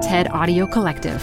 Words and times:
TED 0.00 0.28
Audio 0.28 0.66
Collective. 0.66 1.22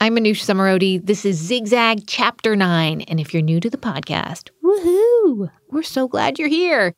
I'm 0.00 0.14
Manoush 0.14 0.44
Zomorodi. 0.44 1.04
This 1.04 1.24
is 1.24 1.36
Zigzag 1.36 2.06
Chapter 2.06 2.54
9. 2.54 3.00
And 3.02 3.18
if 3.18 3.34
you're 3.34 3.42
new 3.42 3.58
to 3.58 3.68
the 3.68 3.76
podcast, 3.76 4.50
woohoo! 4.64 5.50
We're 5.70 5.82
so 5.82 6.06
glad 6.06 6.38
you're 6.38 6.46
here. 6.46 6.94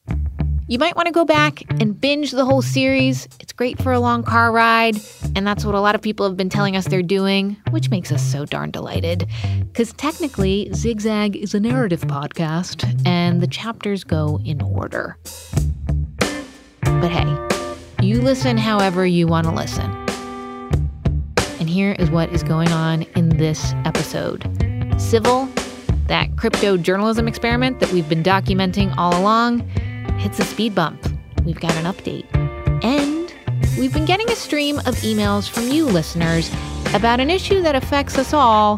You 0.69 0.79
might 0.79 0.95
want 0.95 1.07
to 1.07 1.13
go 1.13 1.25
back 1.25 1.63
and 1.81 1.99
binge 1.99 2.33
the 2.33 2.45
whole 2.45 2.61
series. 2.61 3.27
It's 3.41 3.55
great 3.55 3.83
for 3.83 3.93
a 3.93 3.99
long 3.99 4.23
car 4.23 4.53
ride, 4.53 5.01
and 5.35 5.47
that's 5.47 5.65
what 5.65 5.75
a 5.75 5.81
lot 5.81 5.95
of 5.95 6.03
people 6.03 6.29
have 6.29 6.37
been 6.37 6.51
telling 6.51 6.77
us 6.77 6.87
they're 6.87 7.03
doing, 7.03 7.57
which 7.71 7.89
makes 7.89 8.13
us 8.13 8.23
so 8.23 8.45
darn 8.45 8.71
delighted. 8.71 9.27
Because 9.73 9.95
technically, 9.95 10.71
Zigzag 10.75 11.35
is 11.35 11.55
a 11.55 11.61
narrative 11.61 12.03
podcast, 12.03 12.85
and 13.07 13.41
the 13.41 13.49
chapters 13.49 14.05
go 14.05 14.39
in 14.45 14.61
order. 14.61 15.17
But 17.01 17.11
hey, 17.11 18.05
you 18.05 18.21
listen 18.21 18.57
however 18.57 19.07
you 19.07 19.27
want 19.27 19.47
to 19.47 19.53
listen. 19.53 19.91
And 21.61 21.69
here 21.69 21.93
is 21.99 22.11
what 22.11 22.31
is 22.33 22.43
going 22.43 22.73
on 22.73 23.03
in 23.15 23.29
this 23.31 23.73
episode 23.85 24.43
Civil, 24.99 25.47
that 26.07 26.37
crypto 26.37 26.77
journalism 26.77 27.27
experiment 27.27 27.81
that 27.81 27.93
we've 27.93 28.09
been 28.09 28.23
documenting 28.23 28.95
all 28.97 29.19
along 29.19 29.61
hits 30.19 30.39
a 30.39 30.45
speed 30.45 30.75
bump. 30.75 31.03
We've 31.45 31.61
got 31.61 31.75
an 31.77 31.85
update. 31.85 32.27
And 32.85 33.33
we've 33.79 33.93
been 33.93 34.05
getting 34.05 34.31
a 34.31 34.37
stream 34.37 34.79
of 34.81 34.95
emails 34.97 35.49
from 35.49 35.69
you 35.69 35.87
listeners 35.87 36.51
about 36.95 37.21
an 37.21 37.31
issue 37.31 37.63
that 37.63 37.75
affects 37.75 38.19
us 38.19 38.33
all, 38.33 38.77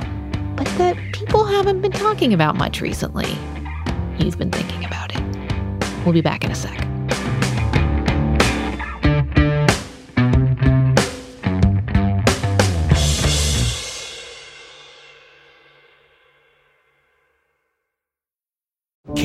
but 0.57 0.67
that 0.79 0.97
people 1.13 1.45
haven't 1.45 1.81
been 1.81 1.93
talking 1.93 2.33
about 2.33 2.57
much 2.57 2.81
recently. 2.81 3.37
You've 4.19 4.39
been 4.39 4.51
thinking 4.51 4.85
about 4.85 5.15
it. 5.15 5.23
We'll 6.05 6.15
be 6.15 6.21
back 6.21 6.45
in 6.45 6.51
a 6.51 6.55
sec. 6.55 6.82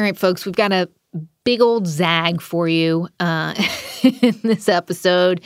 All 0.00 0.04
right, 0.04 0.16
folks, 0.16 0.46
we've 0.46 0.56
got 0.56 0.72
a 0.72 0.88
big 1.44 1.60
old 1.60 1.86
zag 1.86 2.40
for 2.40 2.66
you 2.66 3.06
uh, 3.20 3.52
in 4.02 4.34
this 4.42 4.66
episode. 4.66 5.42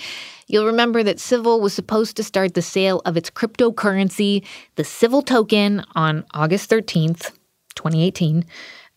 You'll 0.47 0.67
remember 0.67 1.03
that 1.03 1.19
Civil 1.19 1.61
was 1.61 1.75
supposed 1.75 2.17
to 2.19 2.23
start 2.23 2.55
the 2.55 2.63
sale 2.63 3.03
of 3.05 3.17
its 3.17 3.31
cryptocurrency, 3.31 4.47
the 4.77 4.85
Civil 4.85 5.23
token, 5.23 5.85
on 5.97 6.25
August 6.35 6.71
13th, 6.71 7.33
2018. 7.75 8.45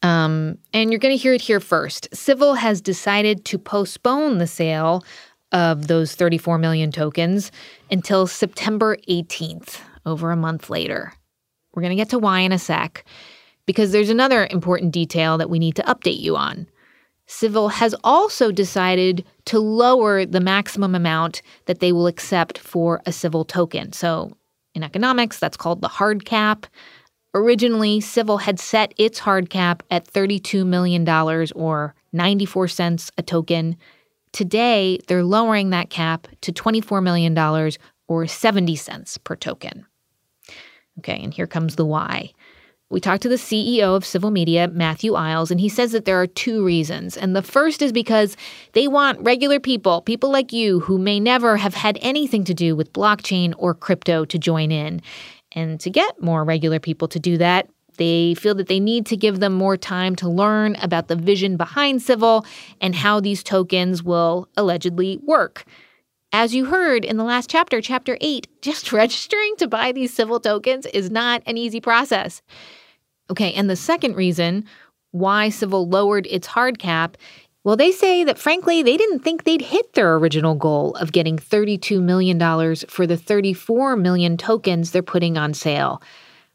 Um, 0.04 0.60
and 0.74 0.92
you're 0.92 1.00
going 1.00 1.18
to 1.18 1.20
hear 1.20 1.34
it 1.34 1.42
here 1.42 1.60
first. 1.60 2.08
Civil 2.14 2.54
has 2.54 2.80
decided 2.80 3.44
to 3.46 3.58
postpone 3.58 4.38
the 4.38 4.46
sale 4.46 5.04
of 5.52 5.88
those 5.88 6.14
34 6.14 6.60
million 6.60 6.92
tokens 6.92 7.52
until 7.90 8.28
September 8.28 8.96
18th, 9.10 9.80
over 10.06 10.30
a 10.30 10.36
month 10.36 10.70
later. 10.70 11.14
We're 11.74 11.82
going 11.82 11.98
to 11.98 12.00
get 12.00 12.10
to 12.10 12.20
why 12.20 12.42
in 12.42 12.52
a 12.52 12.60
sec 12.60 13.04
because 13.68 13.92
there's 13.92 14.10
another 14.10 14.48
important 14.50 14.92
detail 14.92 15.38
that 15.38 15.52
we 15.52 15.60
need 15.60 15.76
to 15.76 15.84
update 15.84 16.20
you 16.20 16.36
on. 16.36 16.66
Civil 17.28 17.68
has 17.68 17.94
also 18.04 18.52
decided 18.52 19.26
to 19.46 19.60
lower 19.60 20.26
the 20.26 20.40
maximum 20.40 20.96
amount 20.96 21.42
that 21.66 21.80
they 21.80 21.92
will 21.92 22.08
accept 22.08 22.58
for 22.58 23.02
a 23.06 23.12
civil 23.12 23.46
token. 23.46 23.92
So, 23.92 24.36
in 24.74 24.82
economics, 24.84 25.38
that's 25.38 25.58
called 25.58 25.82
the 25.82 25.88
hard 25.90 26.24
cap. 26.24 26.66
Originally, 27.34 28.00
Civil 28.00 28.38
had 28.38 28.60
set 28.60 28.94
its 28.98 29.20
hard 29.20 29.50
cap 29.50 29.84
at 29.92 30.08
$32 30.08 30.66
million 30.66 31.08
or 31.56 31.94
94 32.14 32.68
cents 32.70 33.12
a 33.18 33.22
token. 33.24 33.76
Today, 34.32 35.00
they're 35.08 35.24
lowering 35.24 35.72
that 35.72 35.90
cap 35.90 36.28
to 36.42 36.54
$24 36.54 37.04
million 37.04 37.38
or 38.08 38.28
70 38.28 38.76
cents 38.76 39.18
per 39.18 39.36
token. 39.36 39.86
Okay, 41.00 41.20
and 41.22 41.34
here 41.34 41.48
comes 41.48 41.76
the 41.76 41.86
why. 41.86 42.32
We 42.90 43.02
talked 43.02 43.24
to 43.24 43.30
the 43.30 43.36
CEO 43.36 43.98
of 43.98 44.06
Civil 44.06 44.32
Media, 44.32 44.70
Matthew 44.70 45.14
Iles, 45.14 45.52
and 45.52 45.60
he 45.60 45.68
says 45.68 45.92
that 45.92 46.06
there 46.06 46.22
are 46.22 46.28
two 46.28 46.64
reasons. 46.64 47.18
And 47.18 47.36
the 47.36 47.42
first 47.42 47.82
is 47.82 47.92
because 47.92 48.38
they 48.72 48.88
want 48.88 49.20
regular 49.20 49.60
people, 49.60 50.02
people 50.02 50.32
like 50.32 50.54
you 50.54 50.80
who 50.80 50.98
may 50.98 51.20
never 51.20 51.58
have 51.58 51.74
had 51.74 52.00
anything 52.02 52.46
to 52.46 52.54
do 52.54 52.78
with 52.78 52.94
blockchain 52.94 53.54
or 53.58 53.74
crypto 53.74 54.24
to 54.24 54.40
join 54.40 54.72
in. 54.72 55.02
And 55.52 55.82
to 55.82 55.90
get 55.90 56.22
more 56.22 56.46
regular 56.46 56.80
people 56.80 57.10
to 57.10 57.20
do 57.20 57.38
that, 57.38 57.70
they 57.98 58.36
feel 58.36 58.56
that 58.56 58.68
they 58.68 58.80
need 58.80 59.06
to 59.08 59.18
give 59.18 59.42
them 59.42 59.54
more 59.54 59.76
time 59.76 60.16
to 60.18 60.30
learn 60.30 60.78
about 60.82 61.10
the 61.10 61.16
vision 61.16 61.58
behind 61.58 62.02
Civil 62.02 62.46
and 62.80 62.96
how 62.96 63.20
these 63.20 63.44
tokens 63.44 64.02
will 64.02 64.48
allegedly 64.56 65.20
work. 65.24 65.66
As 66.34 66.54
you 66.54 66.66
heard 66.66 67.06
in 67.06 67.18
the 67.18 67.24
last 67.24 67.50
chapter, 67.50 67.82
chapter 67.82 68.18
8, 68.22 68.48
just 68.62 68.94
registering 68.94 69.56
to 69.58 69.68
buy 69.68 69.92
these 69.92 70.14
civil 70.14 70.40
tokens 70.40 70.86
is 70.88 71.10
not 71.10 71.42
an 71.46 71.58
easy 71.58 71.82
process. 71.82 72.42
Okay, 73.30 73.54
and 73.54 73.70
the 73.70 73.76
second 73.76 74.16
reason 74.16 74.66
why 75.12 75.50
Civil 75.50 75.88
lowered 75.88 76.28
its 76.28 76.48
hard 76.48 76.80
cap, 76.80 77.18
well, 77.64 77.76
they 77.76 77.92
say 77.92 78.24
that 78.24 78.40
frankly, 78.40 78.82
they 78.82 78.96
didn't 78.96 79.20
think 79.20 79.44
they'd 79.44 79.62
hit 79.62 79.94
their 79.94 80.16
original 80.16 80.56
goal 80.56 80.96
of 80.96 81.12
getting 81.12 81.38
$32 81.38 82.02
million 82.02 82.40
for 82.88 83.06
the 83.06 83.18
34 83.18 83.98
million 83.98 84.38
tokens 84.38 84.92
they're 84.92 85.04
putting 85.04 85.38
on 85.38 85.54
sale. 85.54 86.02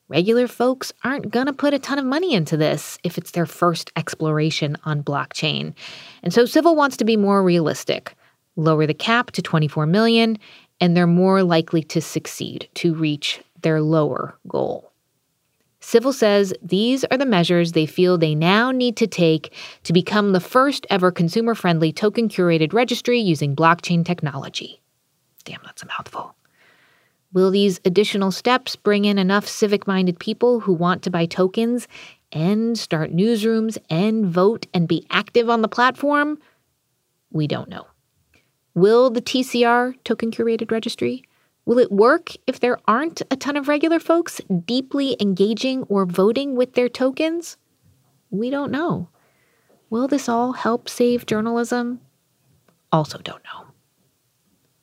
Regular 0.09 0.47
folks 0.47 0.93
aren't 1.05 1.31
going 1.31 1.47
to 1.47 1.53
put 1.53 1.75
a 1.75 1.79
ton 1.79 1.99
of 1.99 2.05
money 2.05 2.35
into 2.35 2.57
this 2.57 2.99
if 3.03 3.17
it's 3.17 3.31
their 3.31 3.47
first 3.47 3.91
exploration 3.97 4.77
on 4.85 5.03
blockchain. 5.03 5.75
And 6.23 6.33
so 6.33 6.45
Civil 6.45 6.77
wants 6.77 6.97
to 6.99 7.05
be 7.05 7.17
more 7.17 7.43
realistic, 7.43 8.15
lower 8.57 8.87
the 8.87 8.95
cap 8.95 9.31
to 9.33 9.43
24 9.43 9.87
million, 9.87 10.39
and 10.81 10.97
they're 10.97 11.07
more 11.07 11.43
likely 11.43 11.83
to 11.85 12.01
succeed 12.01 12.69
to 12.75 12.95
reach 12.95 13.41
their 13.63 13.81
lower 13.81 14.39
goal. 14.49 14.92
Civil 15.83 16.13
says 16.13 16.55
these 16.63 17.05
are 17.05 17.19
the 17.19 17.27
measures 17.27 17.73
they 17.73 17.87
feel 17.87 18.17
they 18.17 18.37
now 18.37 18.71
need 18.71 18.97
to 18.97 19.07
take 19.09 19.53
to 19.83 19.93
become 19.93 20.31
the 20.31 20.41
first 20.41 20.87
ever 20.89 21.11
consumer 21.11 21.57
friendly 21.57 21.93
token 21.93 22.29
curated 22.29 22.73
registry 22.73 23.19
using 23.19 23.57
blockchain 23.57 24.05
technology. 24.05 24.81
Damn, 25.45 25.61
that's 25.65 25.83
a 25.83 25.87
mouthful. 25.87 26.37
Will 27.33 27.51
these 27.51 27.81
additional 27.85 28.31
steps 28.31 28.77
bring 28.77 29.05
in 29.05 29.19
enough 29.19 29.49
civic 29.49 29.87
minded 29.89 30.21
people 30.21 30.61
who 30.61 30.73
want 30.73 31.03
to 31.03 31.11
buy 31.11 31.27
tokens 31.27 31.89
and 32.31 32.79
start 32.79 33.13
newsrooms 33.13 33.77
and 33.91 34.25
vote 34.27 34.67
and 34.73 34.87
be 34.87 35.05
active 35.11 35.51
on 35.51 35.63
the 35.63 35.69
platform? 35.69 36.39
We 37.33 37.49
don't 37.49 37.69
know. 37.69 37.89
Will 38.75 39.11
the 39.11 39.21
TCR, 39.21 39.95
Token 40.05 40.31
Curated 40.31 40.71
Registry, 40.71 41.25
Will 41.65 41.79
it 41.79 41.93
work 41.93 42.33
if 42.47 42.59
there 42.61 42.79
aren't 42.89 43.23
a 43.31 43.37
ton 43.37 43.57
of 43.57 43.69
regular 43.69 44.01
folks 44.01 44.41
deeply 44.65 45.17
engaging 45.21 45.85
or 45.85 46.05
voting 46.05 46.57
with 46.57 46.75
their 46.75 46.89
tokens? 46.89 47.57
We 48.31 48.51
don't 48.51 48.73
know. 48.73 49.09
Will 49.91 50.09
this 50.09 50.29
all 50.29 50.53
help 50.53 50.89
save 50.89 51.27
journalism? 51.27 52.01
Also, 52.91 53.19
don't 53.19 53.45
know. 53.45 53.67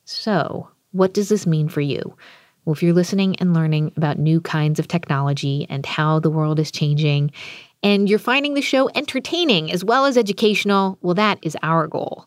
So, 0.04 0.68
what 0.92 1.12
does 1.12 1.28
this 1.28 1.46
mean 1.46 1.68
for 1.68 1.80
you? 1.80 2.16
Well, 2.64 2.74
if 2.74 2.82
you're 2.82 2.94
listening 2.94 3.36
and 3.36 3.54
learning 3.54 3.92
about 3.96 4.18
new 4.18 4.40
kinds 4.40 4.78
of 4.78 4.88
technology 4.88 5.66
and 5.68 5.84
how 5.84 6.18
the 6.18 6.30
world 6.30 6.58
is 6.58 6.70
changing, 6.70 7.30
and 7.82 8.08
you're 8.08 8.18
finding 8.18 8.54
the 8.54 8.62
show 8.62 8.90
entertaining 8.94 9.70
as 9.72 9.84
well 9.84 10.06
as 10.06 10.16
educational, 10.16 10.98
well, 11.02 11.14
that 11.14 11.38
is 11.42 11.56
our 11.62 11.86
goal. 11.86 12.26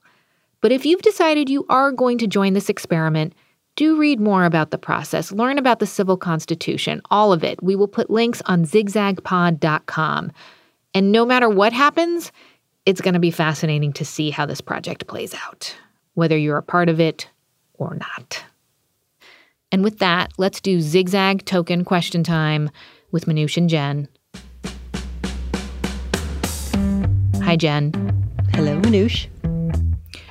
But 0.62 0.72
if 0.72 0.86
you've 0.86 1.02
decided 1.02 1.50
you 1.50 1.66
are 1.70 1.92
going 1.92 2.18
to 2.20 2.28
join 2.28 2.54
this 2.54 2.70
experiment, 2.70 3.34
do 3.76 3.98
read 3.98 4.20
more 4.20 4.46
about 4.46 4.72
the 4.72 4.78
process. 4.78 5.32
Learn 5.32 5.58
about 5.58 5.80
the 5.80 5.88
Civil 5.88 6.18
Constitution, 6.18 7.02
all 7.10 7.34
of 7.34 7.44
it. 7.44 7.62
We 7.64 7.76
will 7.76 7.88
put 7.88 8.10
links 8.10 8.42
on 8.46 8.66
zigzagpod.com. 8.66 10.32
And 10.94 11.12
no 11.12 11.26
matter 11.26 11.50
what 11.50 11.74
happens, 11.74 12.32
it's 12.86 13.02
going 13.02 13.16
to 13.16 13.20
be 13.20 13.32
fascinating 13.32 13.94
to 13.94 14.06
see 14.06 14.30
how 14.30 14.46
this 14.46 14.62
project 14.62 15.08
plays 15.08 15.34
out, 15.34 15.76
whether 16.14 16.38
you're 16.38 16.58
a 16.58 16.64
part 16.64 16.90
of 16.90 17.00
it 17.00 17.30
or 17.76 17.96
not. 17.96 18.44
And 19.72 19.84
with 19.84 20.00
that, 20.00 20.32
let's 20.38 20.62
do 20.62 20.80
zigzag 20.80 21.46
token 21.46 21.84
question 21.84 22.24
time 22.24 22.70
with 23.12 23.26
Manoush 23.26 23.58
and 23.58 23.70
Jen. 23.70 24.08
Hi, 27.44 27.56
Jen. 27.56 27.92
Hello, 28.54 28.80
Manoush. 28.82 29.28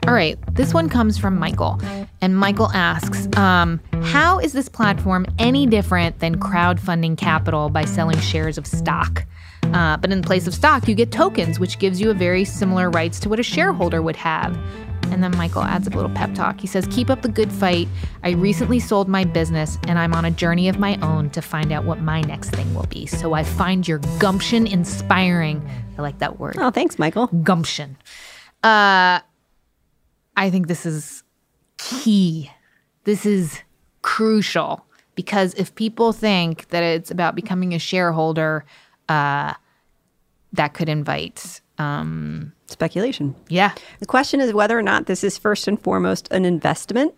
All 0.08 0.14
right, 0.14 0.36
this 0.54 0.74
one 0.74 0.88
comes 0.88 1.16
from 1.16 1.38
Michael. 1.38 1.80
And 2.20 2.36
Michael 2.36 2.70
asks 2.72 3.28
um, 3.36 3.80
How 4.02 4.40
is 4.40 4.52
this 4.52 4.68
platform 4.68 5.26
any 5.38 5.64
different 5.64 6.18
than 6.18 6.40
crowdfunding 6.40 7.16
capital 7.16 7.68
by 7.68 7.84
selling 7.84 8.18
shares 8.18 8.58
of 8.58 8.66
stock? 8.66 9.24
Uh, 9.72 9.96
but 9.96 10.10
in 10.10 10.20
place 10.20 10.48
of 10.48 10.54
stock, 10.54 10.88
you 10.88 10.96
get 10.96 11.12
tokens, 11.12 11.60
which 11.60 11.78
gives 11.78 12.00
you 12.00 12.10
a 12.10 12.14
very 12.14 12.44
similar 12.44 12.90
rights 12.90 13.20
to 13.20 13.28
what 13.28 13.38
a 13.38 13.44
shareholder 13.44 14.02
would 14.02 14.16
have. 14.16 14.58
And 15.12 15.22
then 15.22 15.36
Michael 15.36 15.62
adds 15.62 15.86
a 15.86 15.90
little 15.90 16.10
pep 16.10 16.34
talk. 16.34 16.60
He 16.60 16.66
says, 16.66 16.86
Keep 16.90 17.08
up 17.08 17.22
the 17.22 17.28
good 17.28 17.52
fight. 17.52 17.86
I 18.24 18.30
recently 18.30 18.80
sold 18.80 19.08
my 19.08 19.24
business 19.24 19.78
and 19.86 20.00
I'm 20.00 20.14
on 20.14 20.24
a 20.24 20.30
journey 20.30 20.68
of 20.68 20.78
my 20.78 20.96
own 21.02 21.30
to 21.30 21.42
find 21.42 21.70
out 21.70 21.84
what 21.84 22.00
my 22.00 22.22
next 22.22 22.50
thing 22.50 22.74
will 22.74 22.86
be. 22.86 23.06
So 23.06 23.34
I 23.34 23.44
find 23.44 23.86
your 23.86 23.98
gumption 24.18 24.66
inspiring. 24.66 25.66
I 25.96 26.02
like 26.02 26.18
that 26.18 26.40
word. 26.40 26.56
Oh, 26.58 26.70
thanks, 26.70 26.98
Michael. 26.98 27.28
Gumption. 27.28 27.96
Uh, 28.62 29.20
I 30.36 30.50
think 30.50 30.66
this 30.66 30.86
is 30.86 31.22
key. 31.78 32.50
This 33.04 33.26
is 33.26 33.60
crucial 34.02 34.84
because 35.14 35.54
if 35.54 35.74
people 35.74 36.12
think 36.12 36.68
that 36.68 36.82
it's 36.82 37.10
about 37.10 37.34
becoming 37.34 37.74
a 37.74 37.78
shareholder, 37.78 38.64
uh, 39.08 39.54
that 40.52 40.74
could 40.74 40.88
invite, 40.88 41.60
um, 41.78 42.52
Speculation. 42.66 43.34
yeah, 43.48 43.72
The 44.00 44.06
question 44.06 44.40
is 44.40 44.52
whether 44.52 44.78
or 44.78 44.82
not 44.82 45.06
this 45.06 45.24
is 45.24 45.36
first 45.38 45.68
and 45.68 45.80
foremost 45.80 46.28
an 46.30 46.44
investment, 46.44 47.14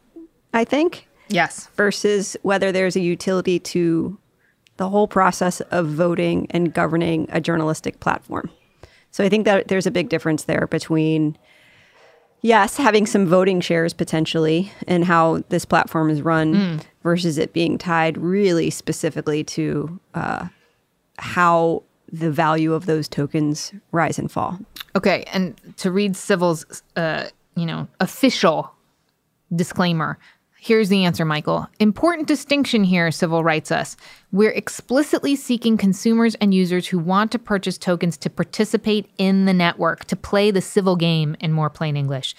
I 0.53 0.65
think, 0.65 1.09
yes, 1.29 1.69
versus 1.77 2.37
whether 2.43 2.73
there's 2.73 2.97
a 2.97 3.01
utility 3.01 3.59
to 3.61 4.19
the 4.77 4.89
whole 4.89 5.07
process 5.07 5.61
of 5.61 5.87
voting 5.87 6.47
and 6.51 6.73
governing 6.75 7.29
a 7.31 7.41
journalistic 7.41 8.01
platform. 8.01 8.51
So 9.11 9.23
I 9.23 9.29
think 9.29 9.45
that 9.45 9.69
there's 9.69 9.87
a 9.87 9.93
big 9.93 10.09
difference 10.09 10.45
there 10.45 10.67
between, 10.69 11.39
yes, 12.45 12.77
having 12.77 13.07
some 13.07 13.27
voting 13.27 13.61
shares 13.61 13.93
potentially 13.93 14.71
and 14.87 15.05
how 15.05 15.43
this 15.49 15.65
platform 15.65 16.11
is 16.11 16.23
run 16.23 16.81
versus 17.03 17.39
it 17.39 17.53
being 17.53 17.79
tied 17.79 18.17
really 18.19 18.71
specifically 18.71 19.43
to 19.43 19.99
uh, 20.15 20.47
how 21.19 21.83
the 22.13 22.31
value 22.31 22.75
of 22.75 22.87
those 22.87 23.09
tokens 23.09 23.73
rise 23.91 24.19
and 24.19 24.31
fall. 24.31 24.59
Okay, 24.95 25.25
and 25.33 25.59
to 25.79 25.91
read 25.91 26.15
Civil's, 26.15 26.83
uh, 26.95 27.25
you 27.57 27.67
know, 27.67 27.89
official 27.99 28.73
disclaimer. 29.57 30.19
Here's 30.65 30.89
the 30.89 31.05
answer, 31.05 31.27
Michael. 31.27 31.69
Important 31.79 32.27
distinction 32.27 32.85
here, 32.85 33.11
Civil 33.11 33.45
writes 33.45 33.71
us. 33.71 33.99
We're 34.33 34.49
explicitly 34.49 35.37
seeking 35.37 35.77
consumers 35.77 36.37
and 36.37 36.55
users 36.55 36.87
who 36.87 36.99
want 36.99 37.33
to 37.33 37.39
purchase 37.39 37.77
tokens 37.77 38.17
to 38.17 38.31
participate 38.31 39.11
in 39.19 39.45
the 39.45 39.53
network, 39.53 40.07
to 40.07 40.17
play 40.17 40.51
the 40.51 40.63
civil 40.63 40.97
game 40.97 41.37
in 41.39 41.53
more 41.53 41.69
plain 41.69 41.99
English. 41.99 42.35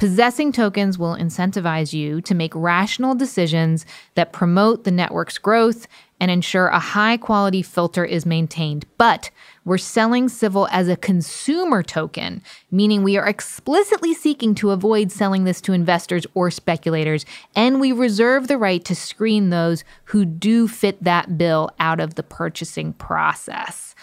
Possessing 0.00 0.50
tokens 0.50 0.98
will 0.98 1.14
incentivize 1.14 1.92
you 1.92 2.22
to 2.22 2.34
make 2.34 2.54
rational 2.54 3.14
decisions 3.14 3.84
that 4.14 4.32
promote 4.32 4.84
the 4.84 4.90
network's 4.90 5.36
growth 5.36 5.86
and 6.18 6.30
ensure 6.30 6.68
a 6.68 6.78
high 6.78 7.18
quality 7.18 7.60
filter 7.60 8.02
is 8.02 8.24
maintained. 8.24 8.86
But 8.96 9.30
we're 9.62 9.76
selling 9.76 10.30
Civil 10.30 10.68
as 10.72 10.88
a 10.88 10.96
consumer 10.96 11.82
token, 11.82 12.42
meaning 12.70 13.02
we 13.02 13.18
are 13.18 13.28
explicitly 13.28 14.14
seeking 14.14 14.54
to 14.54 14.70
avoid 14.70 15.12
selling 15.12 15.44
this 15.44 15.60
to 15.60 15.74
investors 15.74 16.26
or 16.32 16.50
speculators, 16.50 17.26
and 17.54 17.78
we 17.78 17.92
reserve 17.92 18.48
the 18.48 18.56
right 18.56 18.82
to 18.86 18.94
screen 18.94 19.50
those 19.50 19.84
who 20.04 20.24
do 20.24 20.66
fit 20.66 21.04
that 21.04 21.36
bill 21.36 21.72
out 21.78 22.00
of 22.00 22.14
the 22.14 22.22
purchasing 22.22 22.94
process. 22.94 23.94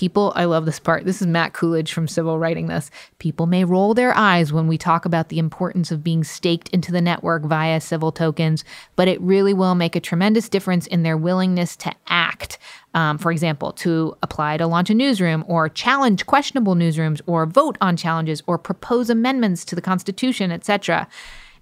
People, 0.00 0.32
I 0.34 0.46
love 0.46 0.64
this 0.64 0.80
part. 0.80 1.04
This 1.04 1.20
is 1.20 1.26
Matt 1.26 1.52
Coolidge 1.52 1.92
from 1.92 2.08
Civil 2.08 2.38
writing 2.38 2.68
this. 2.68 2.90
People 3.18 3.44
may 3.44 3.66
roll 3.66 3.92
their 3.92 4.16
eyes 4.16 4.50
when 4.50 4.66
we 4.66 4.78
talk 4.78 5.04
about 5.04 5.28
the 5.28 5.38
importance 5.38 5.90
of 5.90 6.02
being 6.02 6.24
staked 6.24 6.70
into 6.70 6.90
the 6.90 7.02
network 7.02 7.42
via 7.42 7.82
Civil 7.82 8.10
tokens, 8.10 8.64
but 8.96 9.08
it 9.08 9.20
really 9.20 9.52
will 9.52 9.74
make 9.74 9.94
a 9.94 10.00
tremendous 10.00 10.48
difference 10.48 10.86
in 10.86 11.02
their 11.02 11.18
willingness 11.18 11.76
to 11.76 11.92
act. 12.06 12.56
Um, 12.94 13.18
for 13.18 13.30
example, 13.30 13.72
to 13.72 14.16
apply 14.22 14.56
to 14.56 14.66
launch 14.66 14.88
a 14.88 14.94
newsroom 14.94 15.44
or 15.46 15.68
challenge 15.68 16.24
questionable 16.24 16.74
newsrooms 16.74 17.20
or 17.26 17.44
vote 17.44 17.76
on 17.82 17.98
challenges 17.98 18.42
or 18.46 18.56
propose 18.56 19.10
amendments 19.10 19.66
to 19.66 19.74
the 19.74 19.82
Constitution, 19.82 20.50
etc. 20.50 21.08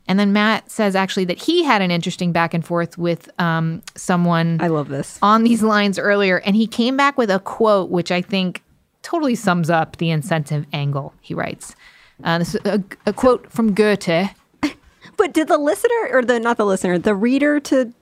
And 0.09 0.19
then 0.19 0.33
Matt 0.33 0.71
says 0.71 0.97
actually 0.97 1.27
that 1.27 1.39
he 1.39 1.63
had 1.65 1.83
an 1.83 1.91
interesting 1.91 2.33
back 2.33 2.55
and 2.55 2.65
forth 2.65 2.97
with 2.97 3.29
um, 3.39 3.83
someone 3.95 4.57
I 4.61 4.69
love 4.69 4.89
this. 4.89 5.19
on 5.23 5.45
these 5.45 5.63
lines 5.63 5.99
earlier, 5.99 6.39
and 6.39 6.57
he 6.57 6.67
came 6.67 6.97
back 6.97 7.19
with 7.19 7.31
a 7.31 7.39
quote 7.39 7.91
which 7.91 8.11
I 8.11 8.23
think 8.23 8.63
totally 9.03 9.35
sums 9.35 9.69
up 9.71 9.99
the 9.99 10.11
incentive 10.11 10.65
angle. 10.73 11.13
He 11.21 11.35
writes, 11.35 11.77
uh, 12.25 12.39
"This 12.39 12.55
is 12.55 12.61
a, 12.65 12.83
a 13.07 13.13
quote 13.13 13.53
from 13.53 13.75
Goethe." 13.75 14.31
But 15.17 15.35
did 15.35 15.49
the 15.49 15.59
listener 15.59 16.09
or 16.13 16.23
the 16.23 16.39
not 16.39 16.57
the 16.59 16.65
listener, 16.65 16.97
the 16.97 17.15
reader 17.15 17.59
to 17.61 17.93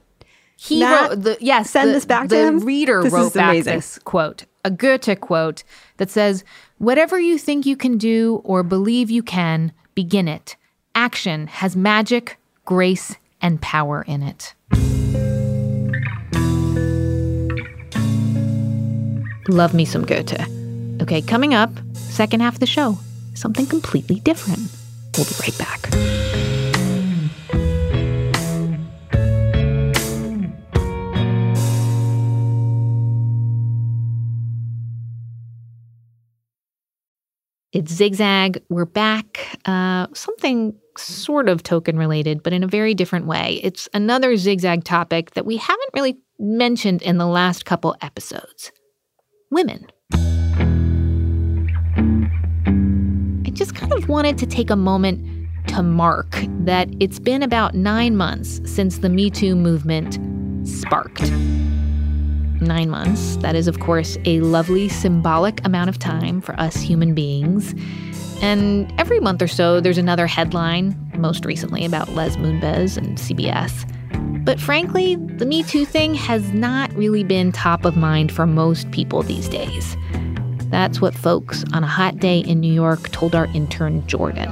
He 0.55 0.81
Matt, 0.81 1.11
wrote 1.11 1.23
the 1.23 1.38
yes. 1.41 1.70
send 1.70 1.88
the, 1.88 1.94
this 1.94 2.05
back 2.05 2.29
the 2.29 2.37
to 2.37 2.47
him? 2.47 2.59
reader 2.61 3.02
This 3.02 3.12
wrote 3.12 3.32
back 3.32 3.52
amazing. 3.55 3.76
this 3.76 3.99
quote, 4.00 4.44
a 4.64 4.70
Goethe 4.70 5.19
quote 5.20 5.64
that 5.97 6.11
says, 6.11 6.44
"Whatever 6.76 7.19
you 7.19 7.38
think 7.38 7.64
you 7.64 7.75
can 7.76 7.97
do 7.97 8.43
or 8.44 8.62
believe 8.62 9.11
you 9.11 9.23
can, 9.23 9.73
begin 9.94 10.29
it. 10.29 10.56
Action 10.96 11.46
has 11.46 11.76
magic, 11.76 12.38
grace, 12.64 13.16
and 13.43 13.60
power 13.60 14.02
in 14.08 14.22
it." 14.22 14.54
Love 19.48 19.75
me 19.75 19.84
some 19.84 20.04
Goethe. 20.04 20.40
Okay, 21.02 21.20
coming 21.22 21.54
up, 21.54 21.70
second 21.93 22.40
half 22.40 22.54
of 22.54 22.60
the 22.60 22.66
show, 22.66 22.98
something 23.34 23.66
completely 23.66 24.20
different. 24.20 24.70
We'll 25.16 25.26
be 25.26 25.34
right 25.43 25.58
back. 25.58 25.87
It's 37.72 37.92
Zigzag. 37.92 38.62
We're 38.70 38.87
back. 38.87 39.58
Uh, 39.66 40.06
something 40.14 40.75
sort 40.98 41.48
of 41.48 41.62
token 41.62 41.96
related, 41.98 42.43
but 42.43 42.52
in 42.52 42.62
a 42.62 42.66
very 42.66 42.94
different 42.94 43.26
way. 43.26 43.60
It's 43.62 43.88
another 43.94 44.37
Zigzag 44.37 44.84
topic 44.84 45.32
that 45.32 45.46
we 45.46 45.56
haven't 45.56 45.90
really 45.94 46.19
mentioned 46.38 47.02
in 47.02 47.19
the 47.19 47.26
last 47.26 47.64
couple 47.64 47.96
episodes 48.00 48.72
women. 49.50 49.87
I 53.46 53.50
just 53.52 53.75
kind 53.75 53.93
of 53.93 54.08
wanted 54.08 54.38
to 54.38 54.46
take 54.46 54.70
a 54.70 54.76
moment 54.76 55.46
to 55.69 55.82
mark 55.82 56.37
that 56.60 56.88
it's 57.00 57.18
been 57.18 57.42
about 57.42 57.75
nine 57.75 58.16
months 58.16 58.61
since 58.64 58.99
the 58.99 59.09
Me 59.09 59.30
Too 59.30 59.54
movement 59.54 60.18
sparked. 60.66 61.32
Nine 62.60 62.90
months. 62.90 63.36
That 63.36 63.54
is, 63.54 63.68
of 63.68 63.80
course, 63.80 64.16
a 64.25 64.40
lovely 64.40 64.88
symbolic 64.88 65.64
amount 65.66 65.90
of 65.90 65.98
time 65.98 66.40
for 66.40 66.58
us 66.58 66.76
human 66.76 67.14
beings. 67.14 67.75
And 68.42 68.92
every 68.98 69.20
month 69.20 69.42
or 69.42 69.48
so, 69.48 69.80
there's 69.80 69.98
another 69.98 70.26
headline, 70.26 70.96
most 71.16 71.44
recently 71.44 71.84
about 71.84 72.10
Les 72.10 72.36
Moonves 72.36 72.96
and 72.96 73.18
CBS. 73.18 73.84
But 74.44 74.60
frankly, 74.60 75.16
the 75.16 75.46
Me 75.46 75.62
Too 75.62 75.84
thing 75.84 76.14
has 76.14 76.52
not 76.52 76.92
really 76.94 77.25
been 77.25 77.52
top 77.52 77.84
of 77.84 77.96
mind 77.96 78.30
for 78.30 78.46
most 78.46 78.90
people 78.90 79.22
these 79.22 79.48
days. 79.48 79.96
That's 80.70 81.00
what 81.00 81.14
folks 81.14 81.64
on 81.72 81.84
a 81.84 81.88
hot 81.88 82.18
day 82.18 82.40
in 82.40 82.60
New 82.60 82.72
York 82.72 83.10
told 83.10 83.34
our 83.34 83.46
intern 83.54 84.06
Jordan. 84.06 84.50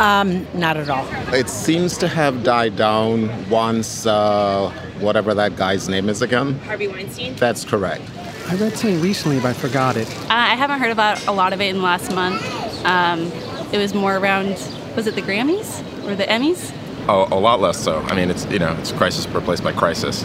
Um, 0.00 0.46
not 0.54 0.76
at 0.76 0.88
all. 0.88 1.06
It 1.34 1.48
seems 1.48 1.98
to 1.98 2.08
have 2.08 2.44
died 2.44 2.76
down 2.76 3.50
once, 3.50 4.06
uh, 4.06 4.70
whatever 5.00 5.34
that 5.34 5.56
guy's 5.56 5.88
name 5.88 6.08
is 6.08 6.22
again. 6.22 6.58
Harvey 6.60 6.88
Weinstein? 6.88 7.34
That's 7.34 7.64
correct. 7.64 8.02
I 8.46 8.54
read 8.54 8.76
something 8.78 9.00
recently, 9.02 9.40
but 9.40 9.48
I 9.48 9.52
forgot 9.52 9.96
it. 9.96 10.08
Uh, 10.22 10.26
I 10.30 10.54
haven't 10.54 10.80
heard 10.80 10.92
about 10.92 11.26
a 11.26 11.32
lot 11.32 11.52
of 11.52 11.60
it 11.60 11.66
in 11.66 11.78
the 11.78 11.82
last 11.82 12.14
month. 12.14 12.42
Um, 12.84 13.30
it 13.72 13.78
was 13.78 13.92
more 13.92 14.16
around, 14.16 14.50
was 14.96 15.06
it 15.06 15.14
the 15.14 15.22
Grammys 15.22 15.82
or 16.06 16.14
the 16.14 16.24
Emmys? 16.24 16.72
A, 17.08 17.34
a 17.34 17.38
lot 17.38 17.60
less 17.60 17.78
so. 17.78 17.98
I 18.02 18.14
mean, 18.14 18.30
it's 18.30 18.46
you 18.46 18.58
know, 18.58 18.74
it's 18.78 18.92
crisis 18.92 19.26
replaced 19.28 19.64
by 19.64 19.72
crisis. 19.72 20.24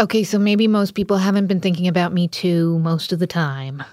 Okay, 0.00 0.24
so 0.24 0.38
maybe 0.38 0.66
most 0.66 0.94
people 0.94 1.18
haven't 1.18 1.46
been 1.46 1.60
thinking 1.60 1.86
about 1.86 2.12
Me 2.12 2.26
Too 2.26 2.78
most 2.80 3.12
of 3.12 3.18
the 3.18 3.26
time. 3.26 3.84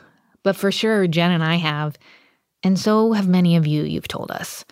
But 0.44 0.56
for 0.56 0.72
sure, 0.72 1.06
Jen 1.08 1.32
and 1.32 1.44
I 1.44 1.56
have. 1.56 1.98
And 2.64 2.80
so 2.80 3.12
have 3.12 3.28
many 3.28 3.56
of 3.56 3.68
you, 3.68 3.84
you've 3.84 4.08
told 4.08 4.32
us. 4.32 4.66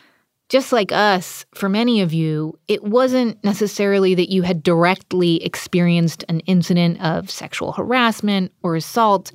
Just 0.48 0.72
like 0.72 0.92
us, 0.92 1.46
for 1.56 1.70
many 1.70 2.02
of 2.02 2.14
you, 2.14 2.58
it 2.68 2.84
wasn't 2.84 3.44
necessarily 3.44 4.14
that 4.14 4.32
you 4.32 4.44
had 4.44 4.62
directly 4.62 5.44
experienced 5.44 6.24
an 6.30 6.42
incident 6.42 7.02
of 7.02 7.32
sexual 7.32 7.72
harassment 7.72 8.52
or 8.62 8.75
assault. 8.75 9.32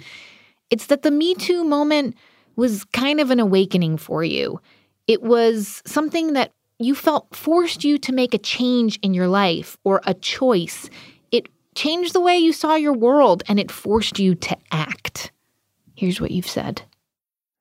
It's 0.71 0.87
that 0.87 1.02
the 1.02 1.11
Me 1.11 1.35
Too 1.35 1.64
moment 1.64 2.14
was 2.55 2.85
kind 2.85 3.21
of 3.21 3.31
an 3.33 3.40
awakening 3.40 3.97
for 3.97 4.23
you. 4.23 4.61
It 5.09 5.23
was 5.23 5.83
something 5.85 6.35
that 6.35 6.52
you 6.79 6.95
felt 6.95 7.35
forced 7.35 7.83
you 7.83 7.99
to 7.99 8.12
make 8.12 8.33
a 8.33 8.38
change 8.38 8.99
in 9.02 9.12
your 9.12 9.29
life 9.29 9.76
or 9.83 10.00
a 10.07 10.14
choice. 10.14 10.88
It 11.33 11.49
changed 11.75 12.12
the 12.12 12.21
way 12.21 12.38
you 12.38 12.52
saw 12.52 12.76
your 12.76 12.93
world 12.93 13.43
and 13.49 13.59
it 13.59 13.71
forced 13.71 14.21
you 14.21 14.37
to 14.37 14.57
act. 14.71 15.33
Here's 15.95 16.21
what 16.21 16.31
you've 16.31 16.49
said. 16.49 16.83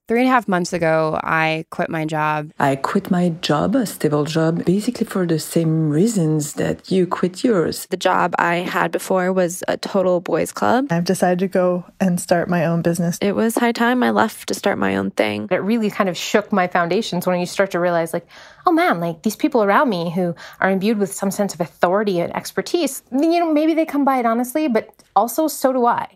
Three 0.09 0.21
and 0.21 0.27
a 0.27 0.31
half 0.31 0.47
months 0.47 0.73
ago, 0.73 1.19
I 1.23 1.65
quit 1.69 1.87
my 1.87 2.03
job. 2.03 2.49
I 2.57 2.77
quit 2.77 3.11
my 3.11 3.29
job, 3.29 3.75
a 3.75 3.85
stable 3.85 4.25
job, 4.25 4.65
basically 4.65 5.05
for 5.05 5.27
the 5.27 5.37
same 5.37 5.91
reasons 5.91 6.53
that 6.53 6.89
you 6.89 7.05
quit 7.05 7.43
yours. 7.43 7.85
The 7.91 7.95
job 7.95 8.33
I 8.39 8.55
had 8.55 8.91
before 8.91 9.31
was 9.31 9.63
a 9.67 9.77
total 9.77 10.19
boys' 10.19 10.51
club. 10.51 10.87
I've 10.89 11.05
decided 11.05 11.37
to 11.45 11.47
go 11.47 11.85
and 11.99 12.19
start 12.19 12.49
my 12.49 12.65
own 12.65 12.81
business. 12.81 13.19
It 13.21 13.35
was 13.35 13.53
high 13.53 13.71
time 13.71 14.01
I 14.01 14.09
left 14.09 14.47
to 14.47 14.55
start 14.55 14.79
my 14.79 14.95
own 14.95 15.11
thing. 15.11 15.47
It 15.51 15.57
really 15.57 15.91
kind 15.91 16.09
of 16.09 16.17
shook 16.17 16.51
my 16.51 16.65
foundations 16.65 17.27
when 17.27 17.39
you 17.39 17.45
start 17.45 17.69
to 17.77 17.79
realize, 17.79 18.11
like, 18.11 18.25
oh 18.65 18.71
man, 18.71 18.99
like 18.99 19.21
these 19.21 19.35
people 19.35 19.61
around 19.61 19.89
me 19.89 20.09
who 20.09 20.33
are 20.59 20.71
imbued 20.71 20.97
with 20.97 21.13
some 21.13 21.29
sense 21.29 21.53
of 21.53 21.61
authority 21.61 22.19
and 22.19 22.35
expertise, 22.35 23.03
you 23.11 23.39
know, 23.39 23.53
maybe 23.53 23.75
they 23.75 23.85
come 23.85 24.05
by 24.05 24.17
it 24.17 24.25
honestly, 24.25 24.67
but 24.67 24.89
also 25.15 25.47
so 25.47 25.71
do 25.71 25.85
I. 25.85 26.07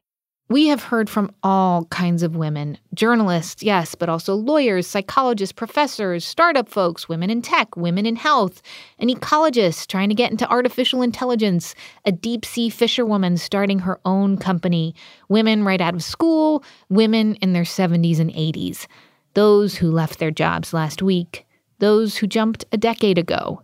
We 0.53 0.67
have 0.67 0.83
heard 0.83 1.09
from 1.09 1.33
all 1.41 1.85
kinds 1.85 2.21
of 2.21 2.35
women 2.35 2.77
journalists, 2.93 3.63
yes, 3.63 3.95
but 3.95 4.07
also 4.07 4.35
lawyers, 4.35 4.85
psychologists, 4.85 5.51
professors, 5.51 6.23
startup 6.23 6.69
folks, 6.69 7.09
women 7.09 7.31
in 7.31 7.41
tech, 7.41 7.75
women 7.75 8.05
in 8.05 8.15
health, 8.15 8.61
an 8.99 9.07
ecologist 9.07 9.87
trying 9.87 10.09
to 10.09 10.15
get 10.15 10.29
into 10.29 10.47
artificial 10.47 11.01
intelligence, 11.01 11.73
a 12.05 12.11
deep 12.11 12.45
sea 12.45 12.69
fisherwoman 12.69 13.37
starting 13.37 13.79
her 13.79 13.99
own 14.05 14.37
company, 14.37 14.93
women 15.27 15.63
right 15.63 15.81
out 15.81 15.95
of 15.95 16.03
school, 16.03 16.63
women 16.87 17.33
in 17.41 17.53
their 17.53 17.63
70s 17.63 18.19
and 18.19 18.29
80s, 18.29 18.85
those 19.33 19.73
who 19.73 19.89
left 19.89 20.19
their 20.19 20.29
jobs 20.29 20.71
last 20.71 21.01
week, 21.01 21.47
those 21.79 22.17
who 22.17 22.27
jumped 22.27 22.63
a 22.71 22.77
decade 22.77 23.17
ago. 23.17 23.63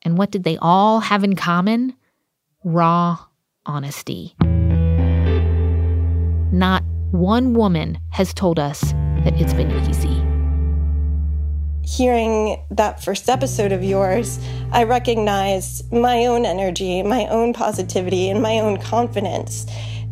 And 0.00 0.16
what 0.16 0.30
did 0.30 0.44
they 0.44 0.56
all 0.62 1.00
have 1.00 1.24
in 1.24 1.36
common? 1.36 1.94
Raw 2.64 3.18
honesty. 3.66 4.34
Not 6.52 6.84
one 7.12 7.54
woman 7.54 7.98
has 8.10 8.34
told 8.34 8.58
us 8.58 8.92
that 9.24 9.32
it's 9.40 9.54
been 9.54 9.70
easy. 9.88 10.20
Hearing 11.82 12.62
that 12.70 13.02
first 13.02 13.30
episode 13.30 13.72
of 13.72 13.82
yours, 13.82 14.38
I 14.70 14.84
recognized 14.84 15.90
my 15.90 16.26
own 16.26 16.44
energy, 16.44 17.02
my 17.02 17.26
own 17.28 17.54
positivity, 17.54 18.28
and 18.28 18.42
my 18.42 18.58
own 18.58 18.76
confidence. 18.76 19.64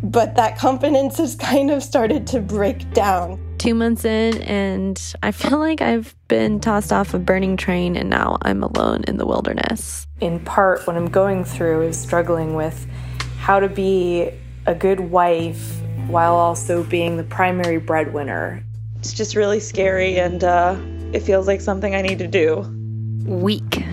But 0.03 0.37
that 0.37 0.57
confidence 0.57 1.19
has 1.19 1.35
kind 1.37 1.71
of 1.71 1.83
started 1.83 2.27
to 2.29 2.41
break 2.41 2.91
down. 2.95 3.39
Two 3.59 3.75
months 3.75 4.07
in, 4.07 4.41
and 4.41 4.99
I 5.23 5.33
feel 5.33 5.59
like 5.67 5.83
I've 5.83 6.17
been 6.29 6.59
tossed 6.59 6.91
off 6.91 7.13
a 7.13 7.19
burning 7.19 7.59
train, 7.59 7.97
and 7.97 8.09
now 8.09 8.39
I'm 8.41 8.63
alone 8.63 9.05
in 9.07 9.19
the 9.19 9.27
wilderness. 9.27 10.07
In 10.23 10.41
part, 10.41 10.87
what 10.87 10.97
I'm 10.97 11.11
going 11.11 11.45
through 11.45 11.83
is 11.83 12.01
struggling 12.01 12.55
with 12.55 12.87
how 13.37 13.61
to 13.61 13.69
be 13.69 14.31
a 14.65 14.75
good 14.75 15.01
wife 15.01 15.80
while 16.11 16.35
also 16.35 16.83
being 16.85 17.17
the 17.17 17.25
primary 17.25 17.79
breadwinner. 17.79 18.63
It's 18.99 19.13
just 19.13 19.37
really 19.37 19.61
scary 19.61 20.19
and 20.19 20.43
uh, 20.45 20.77
it 21.13 21.21
feels 21.21 21.47
like 21.47 21.61
something 21.61 21.95
I 21.95 22.03
need 22.03 22.19
to 22.19 22.27
do. 22.27 22.67
Weak. 23.25 23.85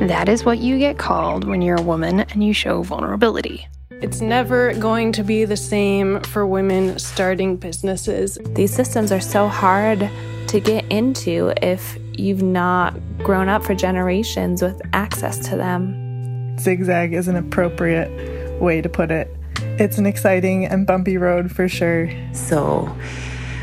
That 0.00 0.28
is 0.28 0.44
what 0.44 0.58
you 0.58 0.78
get 0.78 0.98
called 0.98 1.44
when 1.44 1.62
you're 1.62 1.78
a 1.78 1.82
woman 1.82 2.20
and 2.20 2.42
you 2.42 2.52
show 2.52 2.82
vulnerability. 2.82 3.66
It's 4.02 4.20
never 4.20 4.74
going 4.74 5.12
to 5.12 5.22
be 5.22 5.44
the 5.46 5.56
same 5.56 6.20
for 6.20 6.46
women 6.46 6.98
starting 6.98 7.56
businesses. 7.56 8.38
These 8.50 8.74
systems 8.74 9.10
are 9.10 9.20
so 9.20 9.48
hard 9.48 10.10
to 10.48 10.60
get 10.60 10.84
into 10.92 11.52
if 11.62 11.98
you've 12.12 12.42
not 12.42 12.94
grown 13.18 13.48
up 13.48 13.64
for 13.64 13.74
generations 13.74 14.60
with 14.62 14.80
access 14.92 15.38
to 15.48 15.56
them. 15.56 16.58
Zigzag 16.58 17.14
is 17.14 17.26
an 17.28 17.36
appropriate 17.36 18.60
way 18.60 18.80
to 18.80 18.88
put 18.88 19.10
it 19.10 19.34
it's 19.78 19.98
an 19.98 20.06
exciting 20.06 20.66
and 20.66 20.86
bumpy 20.86 21.16
road 21.16 21.50
for 21.50 21.68
sure. 21.68 22.10
So, 22.32 22.94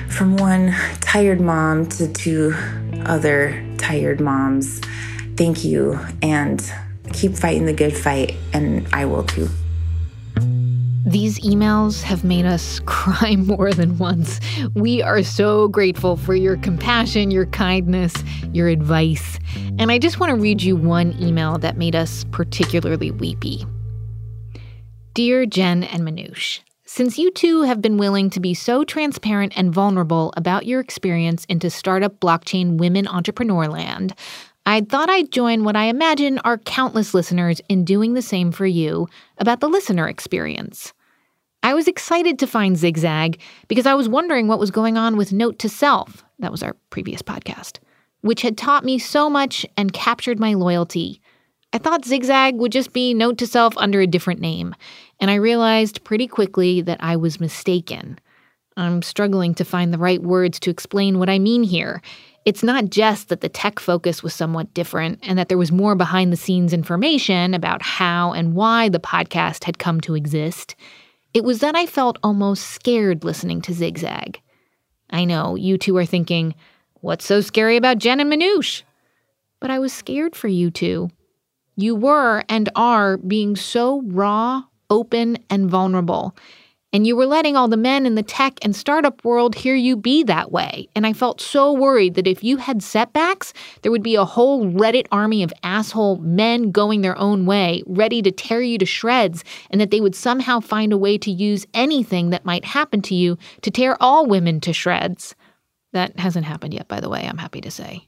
from 0.10 0.38
one 0.38 0.75
tired 1.01 1.41
mom 1.41 1.88
to 1.89 2.12
two 2.12 2.53
other 3.05 3.63
tired 3.77 4.20
moms, 4.20 4.79
thank 5.36 5.63
you 5.63 6.00
and 6.22 6.63
keep 7.13 7.36
fighting 7.36 7.65
the 7.65 7.74
good 7.74 7.96
fight, 7.96 8.36
and 8.53 8.88
I 8.93 9.05
will 9.05 9.24
too. 9.24 9.50
These 11.05 11.39
emails 11.41 12.01
have 12.01 12.24
made 12.24 12.46
us 12.46 12.79
cry 12.86 13.36
more 13.36 13.74
than 13.74 13.98
once. 13.98 14.39
We 14.74 15.01
are 15.01 15.22
so 15.24 15.67
grateful 15.67 16.15
for 16.15 16.34
your 16.34 16.58
compassion, 16.58 17.29
your 17.29 17.46
kindness, 17.48 18.13
your 18.51 18.67
advice. 18.67 19.38
And 19.77 19.91
I 19.91 20.00
just 20.00 20.20
want 20.20 20.29
to 20.29 20.36
read 20.36 20.62
you 20.62 20.75
one 20.75 21.15
email 21.22 21.58
that 21.58 21.77
made 21.77 21.96
us 21.96 22.25
particularly 22.32 23.12
weepy. 23.12 23.65
Dear 25.13 25.46
Jen 25.46 25.84
and 25.84 26.01
Manoush, 26.01 26.62
since 26.86 27.20
you 27.20 27.29
two 27.29 27.62
have 27.62 27.84
been 27.84 28.00
willing 28.00 28.32
to 28.32 28.39
be 28.39 28.55
so 28.55 28.84
transparent 28.84 29.53
and 29.55 29.72
vulnerable 29.72 30.34
about 30.36 30.65
your 30.65 30.79
experience 30.79 31.46
into 31.46 31.70
startup 31.70 32.20
blockchain 32.20 32.79
women 32.79 33.08
entrepreneur 33.08 33.67
land, 33.67 34.15
I 34.65 34.82
thought 34.82 35.12
I'd 35.12 35.32
join 35.32 35.63
what 35.63 35.75
I 35.75 35.84
imagine 35.84 36.39
are 36.39 36.58
countless 36.58 37.13
listeners 37.13 37.62
in 37.70 37.86
doing 37.86 38.15
the 38.15 38.24
same 38.24 38.51
for 38.51 38.65
you 38.65 39.08
about 39.38 39.60
the 39.60 39.70
listener 39.70 40.08
experience. 40.08 40.93
I 41.62 41.75
was 41.75 41.88
excited 41.88 42.39
to 42.39 42.48
find 42.48 42.75
Zigzag 42.75 43.39
because 43.67 43.86
I 43.86 43.93
was 43.93 44.10
wondering 44.10 44.48
what 44.48 44.60
was 44.60 44.72
going 44.72 44.98
on 44.98 45.15
with 45.15 45.32
Note 45.32 45.60
to 45.60 45.70
Self, 45.70 46.25
that 46.39 46.51
was 46.51 46.63
our 46.63 46.75
previous 46.89 47.22
podcast, 47.22 47.77
which 48.22 48.41
had 48.41 48.58
taught 48.58 48.84
me 48.84 48.98
so 48.98 49.29
much 49.29 49.63
and 49.77 49.93
captured 49.93 50.39
my 50.39 50.55
loyalty. 50.55 51.22
I 51.75 51.79
thought 51.79 52.05
Zigzag 52.05 52.55
would 52.57 52.71
just 52.71 52.93
be 52.93 53.15
Note 53.15 53.39
to 53.39 53.47
Self 53.47 53.75
under 53.77 53.99
a 53.99 54.05
different 54.05 54.39
name, 54.39 54.75
and 55.19 55.31
I 55.31 55.35
realized 55.35 56.03
pretty 56.03 56.27
quickly 56.27 56.81
that 56.81 57.03
I 57.03 57.15
was 57.15 57.39
mistaken. 57.39 58.19
I'm 58.77 59.01
struggling 59.01 59.55
to 59.55 59.65
find 59.65 59.91
the 59.91 59.97
right 59.97 60.21
words 60.21 60.59
to 60.59 60.69
explain 60.69 61.17
what 61.17 61.31
I 61.31 61.39
mean 61.39 61.63
here. 61.63 62.03
It's 62.45 62.61
not 62.61 62.91
just 62.91 63.29
that 63.29 63.41
the 63.41 63.49
tech 63.49 63.79
focus 63.79 64.21
was 64.21 64.35
somewhat 64.35 64.75
different 64.75 65.17
and 65.23 65.39
that 65.39 65.49
there 65.49 65.57
was 65.57 65.71
more 65.71 65.95
behind 65.95 66.31
the 66.31 66.37
scenes 66.37 66.73
information 66.73 67.55
about 67.55 67.81
how 67.81 68.33
and 68.33 68.53
why 68.53 68.89
the 68.89 68.99
podcast 68.99 69.63
had 69.63 69.79
come 69.79 69.99
to 70.01 70.15
exist. 70.15 70.75
It 71.33 71.43
was 71.43 71.59
that 71.59 71.75
I 71.75 71.87
felt 71.87 72.19
almost 72.21 72.67
scared 72.67 73.23
listening 73.23 73.61
to 73.63 73.73
Zigzag. 73.73 74.39
I 75.09 75.25
know 75.25 75.55
you 75.55 75.79
two 75.79 75.97
are 75.97 76.05
thinking, 76.05 76.53
what's 77.01 77.25
so 77.25 77.41
scary 77.41 77.77
about 77.77 77.97
Jen 77.97 78.19
and 78.19 78.31
Manoush? 78.31 78.83
But 79.59 79.71
I 79.71 79.79
was 79.79 79.91
scared 79.91 80.35
for 80.35 80.47
you 80.47 80.69
two. 80.69 81.09
You 81.75 81.95
were 81.95 82.43
and 82.49 82.69
are 82.75 83.17
being 83.17 83.55
so 83.55 84.01
raw, 84.05 84.63
open, 84.89 85.37
and 85.49 85.69
vulnerable. 85.69 86.35
And 86.93 87.07
you 87.07 87.15
were 87.15 87.25
letting 87.25 87.57
all 87.57 87.67
the 87.67 87.75
men 87.75 88.05
in 88.05 88.13
the 88.13 88.21
tech 88.21 88.59
and 88.61 88.75
startup 88.75 89.25
world 89.25 89.55
hear 89.55 89.73
you 89.73 89.97
be 89.97 90.21
that 90.23 90.51
way. 90.51 90.87
And 90.95 91.07
I 91.07 91.13
felt 91.13 91.41
so 91.41 91.73
worried 91.73 92.13
that 92.13 92.27
if 92.27 92.43
you 92.43 92.57
had 92.57 92.83
setbacks, 92.83 93.51
there 93.81 93.91
would 93.91 94.03
be 94.03 94.13
a 94.13 94.25
whole 94.25 94.67
Reddit 94.67 95.07
army 95.11 95.41
of 95.41 95.51
asshole 95.63 96.17
men 96.17 96.69
going 96.69 97.01
their 97.01 97.17
own 97.17 97.47
way, 97.47 97.81
ready 97.87 98.21
to 98.21 98.31
tear 98.31 98.61
you 98.61 98.77
to 98.77 98.85
shreds, 98.85 99.43
and 99.71 99.81
that 99.81 99.89
they 99.89 100.01
would 100.01 100.13
somehow 100.13 100.59
find 100.59 100.93
a 100.93 100.97
way 100.97 101.17
to 101.17 101.31
use 101.31 101.65
anything 101.73 102.29
that 102.29 102.45
might 102.45 102.63
happen 102.63 103.01
to 103.01 103.15
you 103.15 103.39
to 103.63 103.71
tear 103.71 103.97
all 103.99 104.27
women 104.27 104.59
to 104.61 104.71
shreds. 104.71 105.33
That 105.93 106.19
hasn't 106.19 106.45
happened 106.45 106.75
yet, 106.75 106.87
by 106.87 106.99
the 106.99 107.09
way, 107.09 107.25
I'm 107.25 107.39
happy 107.39 107.61
to 107.61 107.71
say. 107.71 108.07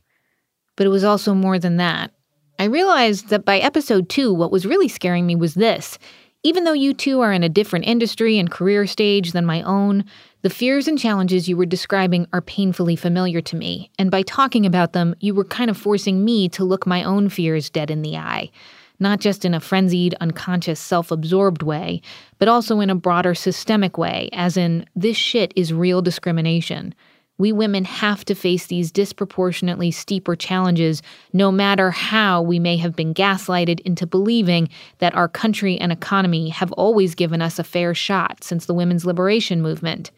But 0.76 0.86
it 0.86 0.92
was 0.92 1.04
also 1.04 1.34
more 1.34 1.58
than 1.58 1.78
that. 1.78 2.12
I 2.58 2.66
realized 2.66 3.30
that 3.30 3.44
by 3.44 3.60
episode 3.60 4.08
two, 4.08 4.34
what 4.34 4.52
was 4.52 4.66
really 4.66 4.88
scaring 4.88 5.26
me 5.26 5.36
was 5.36 5.56
this. 5.56 6.00
Even 6.42 6.64
though 6.64 6.74
you 6.74 6.94
two 6.94 7.20
are 7.22 7.34
in 7.34 7.44
a 7.44 7.50
different 7.50 7.86
industry 7.86 8.38
and 8.38 8.50
career 8.50 8.88
stage 8.88 9.34
than 9.34 9.46
my 9.46 9.62
own, 9.64 10.06
the 10.42 10.50
fears 10.50 10.88
and 10.88 10.98
challenges 10.98 11.50
you 11.50 11.58
were 11.58 11.66
describing 11.66 12.28
are 12.32 12.42
painfully 12.42 12.96
familiar 12.96 13.42
to 13.42 13.56
me. 13.56 13.92
And 14.00 14.10
by 14.10 14.22
talking 14.22 14.66
about 14.66 14.94
them, 14.94 15.16
you 15.20 15.34
were 15.34 15.44
kind 15.44 15.70
of 15.70 15.78
forcing 15.78 16.24
me 16.24 16.48
to 16.50 16.64
look 16.64 16.86
my 16.86 17.04
own 17.04 17.30
fears 17.30 17.70
dead 17.70 17.92
in 17.92 18.04
the 18.04 18.16
eye. 18.16 18.52
Not 19.00 19.20
just 19.20 19.44
in 19.44 19.54
a 19.54 19.60
frenzied, 19.60 20.16
unconscious, 20.22 20.80
self 20.80 21.12
absorbed 21.12 21.62
way, 21.64 22.02
but 22.38 22.48
also 22.48 22.80
in 22.80 22.90
a 22.90 22.96
broader 22.96 23.36
systemic 23.36 23.98
way, 23.98 24.30
as 24.32 24.56
in, 24.56 24.86
this 24.96 25.18
shit 25.18 25.52
is 25.58 25.74
real 25.74 26.02
discrimination. 26.02 26.96
We 27.38 27.52
women 27.52 27.84
have 27.84 28.24
to 28.26 28.36
face 28.36 28.68
these 28.68 28.92
disproportionately 28.92 29.92
steeper 29.92 30.36
challenges, 30.36 31.02
no 31.34 31.52
matter 31.52 31.92
how 31.92 32.42
we 32.42 32.60
may 32.60 32.78
have 32.78 32.96
been 32.96 33.14
gaslighted 33.14 33.82
into 33.82 34.08
believing 34.08 34.70
that 35.00 35.16
our 35.16 35.28
country 35.28 35.78
and 35.78 35.92
economy 35.92 36.50
have 36.50 36.72
always 36.74 37.14
given 37.14 37.42
us 37.42 37.60
a 37.60 37.64
fair 37.64 37.94
shot 37.94 38.44
since 38.44 38.66
the 38.66 38.74
women's 38.74 39.06
liberation 39.06 39.62
movement. 39.62 40.12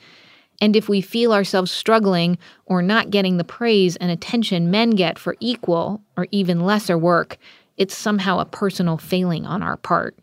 And 0.62 0.76
if 0.76 0.90
we 0.90 1.02
feel 1.02 1.34
ourselves 1.34 1.72
struggling 1.72 2.38
or 2.66 2.82
not 2.82 3.10
getting 3.10 3.38
the 3.38 3.44
praise 3.44 3.96
and 3.96 4.12
attention 4.12 4.70
men 4.72 4.92
get 4.92 5.18
for 5.18 5.36
equal 5.40 6.02
or 6.16 6.28
even 6.32 6.66
lesser 6.66 6.98
work, 6.98 7.38
it's 7.78 7.96
somehow 7.96 8.40
a 8.40 8.46
personal 8.46 8.98
failing 8.98 9.46
on 9.46 9.62
our 9.62 9.78
part. 9.78 10.16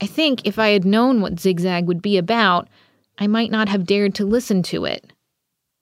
I 0.00 0.06
think 0.06 0.46
if 0.46 0.58
I 0.58 0.68
had 0.68 0.84
known 0.84 1.20
what 1.20 1.40
Zigzag 1.40 1.86
would 1.86 2.02
be 2.02 2.16
about, 2.16 2.68
I 3.18 3.26
might 3.26 3.50
not 3.50 3.68
have 3.68 3.86
dared 3.86 4.14
to 4.16 4.24
listen 4.24 4.62
to 4.64 4.84
it. 4.84 5.12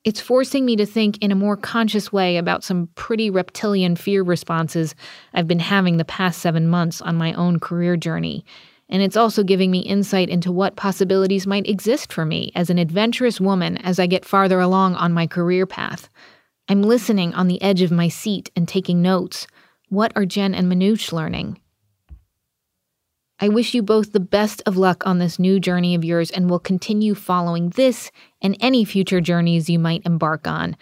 It's 0.06 0.20
forcing 0.20 0.64
me 0.64 0.76
to 0.76 0.86
think 0.86 1.18
in 1.18 1.32
a 1.32 1.34
more 1.34 1.56
conscious 1.56 2.12
way 2.12 2.36
about 2.36 2.62
some 2.62 2.88
pretty 2.94 3.28
reptilian 3.28 3.96
fear 3.96 4.22
responses 4.22 4.94
I've 5.34 5.48
been 5.48 5.58
having 5.58 5.96
the 5.96 6.04
past 6.04 6.40
seven 6.40 6.68
months 6.68 7.02
on 7.02 7.16
my 7.16 7.32
own 7.32 7.58
career 7.58 7.96
journey. 7.96 8.44
And 8.88 9.02
it's 9.02 9.16
also 9.16 9.42
giving 9.42 9.72
me 9.72 9.80
insight 9.80 10.28
into 10.28 10.52
what 10.52 10.76
possibilities 10.76 11.44
might 11.44 11.68
exist 11.68 12.12
for 12.12 12.24
me 12.24 12.52
as 12.54 12.70
an 12.70 12.78
adventurous 12.78 13.40
woman 13.40 13.78
as 13.78 13.98
I 13.98 14.06
get 14.06 14.24
farther 14.24 14.60
along 14.60 14.94
on 14.94 15.10
my 15.10 15.26
career 15.26 15.66
path. 15.66 16.08
I'm 16.68 16.82
listening 16.82 17.34
on 17.34 17.48
the 17.48 17.60
edge 17.60 17.82
of 17.82 17.90
my 17.90 18.06
seat 18.06 18.48
and 18.54 18.68
taking 18.68 19.02
notes. 19.02 19.48
What 19.88 20.12
are 20.14 20.24
Jen 20.24 20.54
and 20.54 20.70
Manoush 20.70 21.10
learning? 21.10 21.58
I 23.38 23.50
wish 23.50 23.74
you 23.74 23.82
both 23.82 24.12
the 24.12 24.20
best 24.20 24.62
of 24.64 24.78
luck 24.78 25.06
on 25.06 25.18
this 25.18 25.38
new 25.38 25.60
journey 25.60 25.94
of 25.94 26.04
yours 26.04 26.30
and 26.30 26.48
will 26.48 26.58
continue 26.58 27.14
following 27.14 27.68
this 27.70 28.10
and 28.40 28.56
any 28.60 28.82
future 28.82 29.20
journeys 29.20 29.68
you 29.68 29.78
might 29.78 30.06
embark 30.06 30.46
on. 30.46 30.74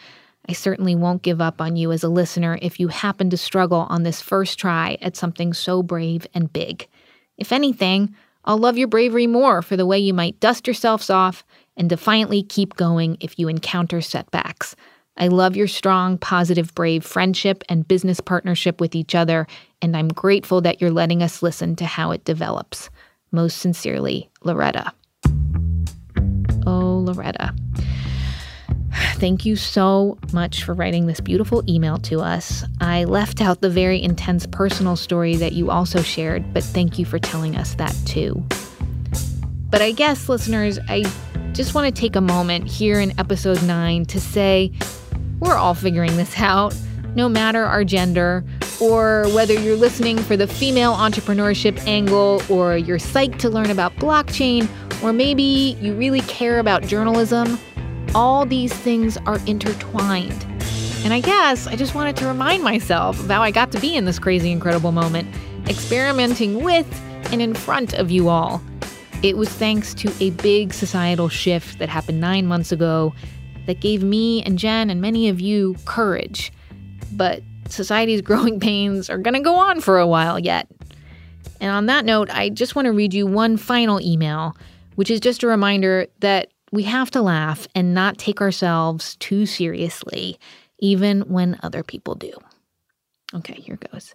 I 0.49 0.53
certainly 0.53 0.95
won't 0.95 1.23
give 1.23 1.41
up 1.41 1.61
on 1.61 1.75
you 1.75 1.91
as 1.91 2.05
a 2.05 2.09
listener 2.09 2.57
if 2.63 2.79
you 2.79 2.89
happen 2.89 3.29
to 3.31 3.37
struggle 3.37 3.87
on 3.89 4.05
this 4.05 4.21
first 4.21 4.57
try 4.57 4.99
at 5.03 5.17
something 5.17 5.53
so 5.53 5.83
brave 5.83 6.29
and 6.33 6.53
big. 6.53 6.87
If 7.37 7.51
anything, 7.51 8.15
I'll 8.45 8.59
love 8.59 8.79
your 8.79 8.89
bravery 8.89 9.27
more 9.27 9.61
for 9.61 9.77
the 9.77 9.87
way 9.87 9.99
you 9.99 10.15
might 10.15 10.39
dust 10.39 10.69
yourselves 10.69 11.11
off 11.11 11.45
and 11.77 11.89
defiantly 11.89 12.45
keep 12.45 12.77
going 12.77 13.17
if 13.19 13.37
you 13.37 13.49
encounter 13.49 14.01
setbacks. 14.01 14.77
I 15.17 15.29
love 15.29 15.57
your 15.57 15.69
strong, 15.69 16.19
positive, 16.19 16.75
brave 16.75 17.05
friendship 17.05 17.63
and 17.69 17.87
business 17.87 18.21
partnership 18.21 18.81
with 18.81 18.95
each 18.95 19.15
other, 19.15 19.47
and 19.81 19.97
I'm 19.97 20.09
grateful 20.09 20.61
that 20.63 20.81
you're 20.81 20.91
letting 20.91 21.23
us 21.23 21.43
listen 21.43 21.77
to 21.77 21.85
how 21.85 22.11
it 22.11 22.25
develops. 22.25 22.91
Most 23.31 23.59
sincerely, 23.59 24.31
Loretta. 24.43 24.93
Oh, 26.67 27.03
Loretta. 27.05 27.55
Thank 29.15 29.45
you 29.45 29.57
so 29.57 30.19
much 30.33 30.65
for 30.65 30.75
writing 30.75 31.07
this 31.07 31.21
beautiful 31.21 31.63
email 31.69 31.99
to 31.99 32.21
us. 32.21 32.65
I 32.81 33.05
left 33.05 33.41
out 33.41 33.61
the 33.61 33.71
very 33.71 34.03
intense 34.03 34.47
personal 34.47 34.97
story 34.97 35.37
that 35.37 35.53
you 35.53 35.71
also 35.71 36.03
shared, 36.03 36.53
but 36.53 36.63
thank 36.63 36.99
you 36.99 37.05
for 37.05 37.19
telling 37.19 37.57
us 37.57 37.75
that 37.75 37.95
too. 38.05 38.45
But 39.71 39.83
I 39.83 39.93
guess, 39.93 40.29
listeners, 40.29 40.79
I 40.89 41.05
just 41.53 41.75
want 41.75 41.93
to 41.93 42.01
take 42.01 42.17
a 42.17 42.21
moment 42.21 42.67
here 42.69 43.01
in 43.01 43.19
episode 43.19 43.63
9 43.63 44.05
to 44.07 44.21
say 44.21 44.73
we're 45.45 45.57
all 45.57 45.75
figuring 45.75 46.17
this 46.17 46.39
out, 46.39 46.75
no 47.15 47.29
matter 47.29 47.65
our 47.65 47.85
gender, 47.85 48.43
or 48.81 49.27
whether 49.35 49.53
you're 49.53 49.77
listening 49.77 50.17
for 50.19 50.37
the 50.37 50.47
female 50.47 50.95
entrepreneurship 50.95 51.79
angle, 51.87 52.43
or 52.49 52.77
you're 52.77 52.99
psyched 52.99 53.39
to 53.39 53.51
learn 53.51 53.71
about 53.71 53.95
blockchain, 53.97 54.69
or 55.03 55.13
maybe 55.13 55.77
you 55.81 55.95
really 55.95 56.23
care 56.23 56.59
about 56.59 56.83
journalism. 56.83 57.59
All 58.15 58.47
these 58.47 58.73
things 58.73 59.19
are 59.27 59.39
intertwined. 59.47 60.47
And 61.05 61.13
I 61.13 61.21
guess 61.21 61.67
I 61.67 61.77
just 61.77 61.95
wanted 61.95 62.17
to 62.17 62.27
remind 62.27 62.63
myself 62.63 63.21
of 63.21 63.29
how 63.29 63.43
I 63.43 63.51
got 63.51 63.71
to 63.73 63.81
be 63.81 63.95
in 63.95 64.07
this 64.07 64.19
crazy, 64.19 64.51
incredible 64.51 64.93
moment, 64.93 65.29
experimenting 65.69 66.63
with 66.63 66.87
and 67.31 67.43
in 67.43 67.53
front 67.53 67.93
of 67.95 68.11
you 68.11 68.31
all. 68.31 68.63
It 69.23 69.37
was 69.37 69.51
thanks 69.51 69.93
to 69.95 70.13
a 70.21 70.31
big 70.31 70.73
societal 70.73 71.29
shift 71.29 71.79
that 71.79 71.91
happened 71.91 72.21
nine 72.21 72.47
months 72.47 72.73
ago 72.73 73.15
that 73.67 73.81
gave 73.81 74.03
me 74.03 74.43
and 74.43 74.59
Jen 74.59 74.91
and 74.91 75.01
many 75.01 75.29
of 75.29 75.41
you 75.41 75.77
courage. 75.85 76.53
But 77.13 77.43
society's 77.69 78.21
growing 78.23 78.61
pains 78.61 79.09
are 79.11 79.19
going 79.19 79.35
to 79.35 79.41
go 79.41 79.55
on 79.55 79.81
for 79.81 79.99
a 79.99 80.07
while 80.07 80.39
yet. 80.39 80.69
And 81.61 81.71
on 81.71 81.87
that 81.87 82.05
note, 82.05 82.31
I 82.31 82.51
just 82.51 82.75
want 82.75 82.87
to 82.87 82.93
read 82.93 83.15
you 83.15 83.27
one 83.27 83.57
final 83.57 84.01
email, 84.01 84.57
which 84.97 85.11
is 85.11 85.21
just 85.21 85.43
a 85.43 85.47
reminder 85.47 86.07
that 86.21 86.49
we 86.73 86.83
have 86.83 87.11
to 87.13 87.23
laugh 87.23 87.69
and 87.75 87.95
not 87.95 88.19
take 88.19 88.41
ourselves 88.41 89.17
too 89.17 89.47
seriously, 89.47 90.39
even 90.81 91.23
when 91.23 91.59
other 91.63 91.83
people 91.83 92.15
do. 92.17 92.33
Okay, 93.35 93.55
here 93.55 93.79
goes. 93.93 94.13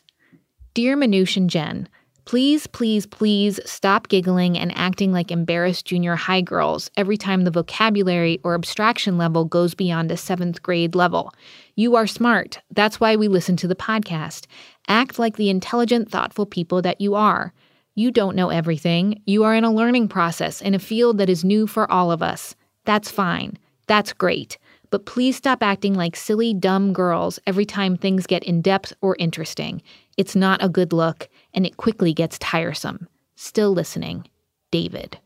Dear 0.74 0.96
Manoush 0.96 1.38
and 1.38 1.50
Jen, 1.50 1.90
Please, 2.30 2.68
please, 2.68 3.08
please 3.08 3.60
stop 3.66 4.08
giggling 4.08 4.56
and 4.56 4.72
acting 4.78 5.12
like 5.12 5.32
embarrassed 5.32 5.88
junior 5.88 6.16
high 6.16 6.42
girls 6.42 6.92
every 6.96 7.18
time 7.18 7.44
the 7.44 7.50
vocabulary 7.50 8.40
or 8.44 8.54
abstraction 8.54 9.18
level 9.18 9.46
goes 9.46 9.74
beyond 9.74 10.12
a 10.12 10.16
seventh 10.16 10.62
grade 10.62 10.94
level. 10.94 11.34
You 11.76 11.96
are 11.96 12.06
smart. 12.06 12.60
That's 12.70 13.00
why 13.00 13.16
we 13.16 13.28
listen 13.28 13.58
to 13.58 13.68
the 13.68 13.74
podcast. 13.74 14.46
Act 14.88 15.18
like 15.18 15.38
the 15.38 15.50
intelligent, 15.50 16.12
thoughtful 16.12 16.46
people 16.46 16.84
that 16.84 17.02
you 17.02 17.16
are. 17.16 17.52
You 17.96 18.12
don't 18.12 18.36
know 18.36 18.50
everything. 18.50 19.24
You 19.26 19.44
are 19.44 19.56
in 19.56 19.64
a 19.64 19.74
learning 19.74 20.10
process 20.10 20.62
in 20.62 20.76
a 20.76 20.78
field 20.78 21.18
that 21.18 21.32
is 21.32 21.44
new 21.44 21.66
for 21.66 21.92
all 21.92 22.12
of 22.12 22.22
us. 22.22 22.54
That's 22.86 23.10
fine. 23.10 23.58
That's 23.88 24.14
great. 24.14 24.60
But 24.90 25.06
please 25.06 25.36
stop 25.36 25.62
acting 25.62 25.94
like 25.94 26.16
silly, 26.16 26.54
dumb 26.54 26.94
girls 26.94 27.40
every 27.46 27.66
time 27.66 27.96
things 27.96 28.28
get 28.28 28.44
in 28.44 28.62
depth 28.62 28.94
or 29.02 29.16
interesting. 29.20 29.82
It's 30.18 30.36
not 30.36 30.64
a 30.64 30.70
good 30.70 30.94
look 30.94 31.30
and 31.54 31.66
it 31.66 31.78
quickly 31.78 32.14
gets 32.14 32.40
tiresome. 32.40 33.08
Still 33.36 33.72
listening, 33.72 34.28
David. 34.72 35.20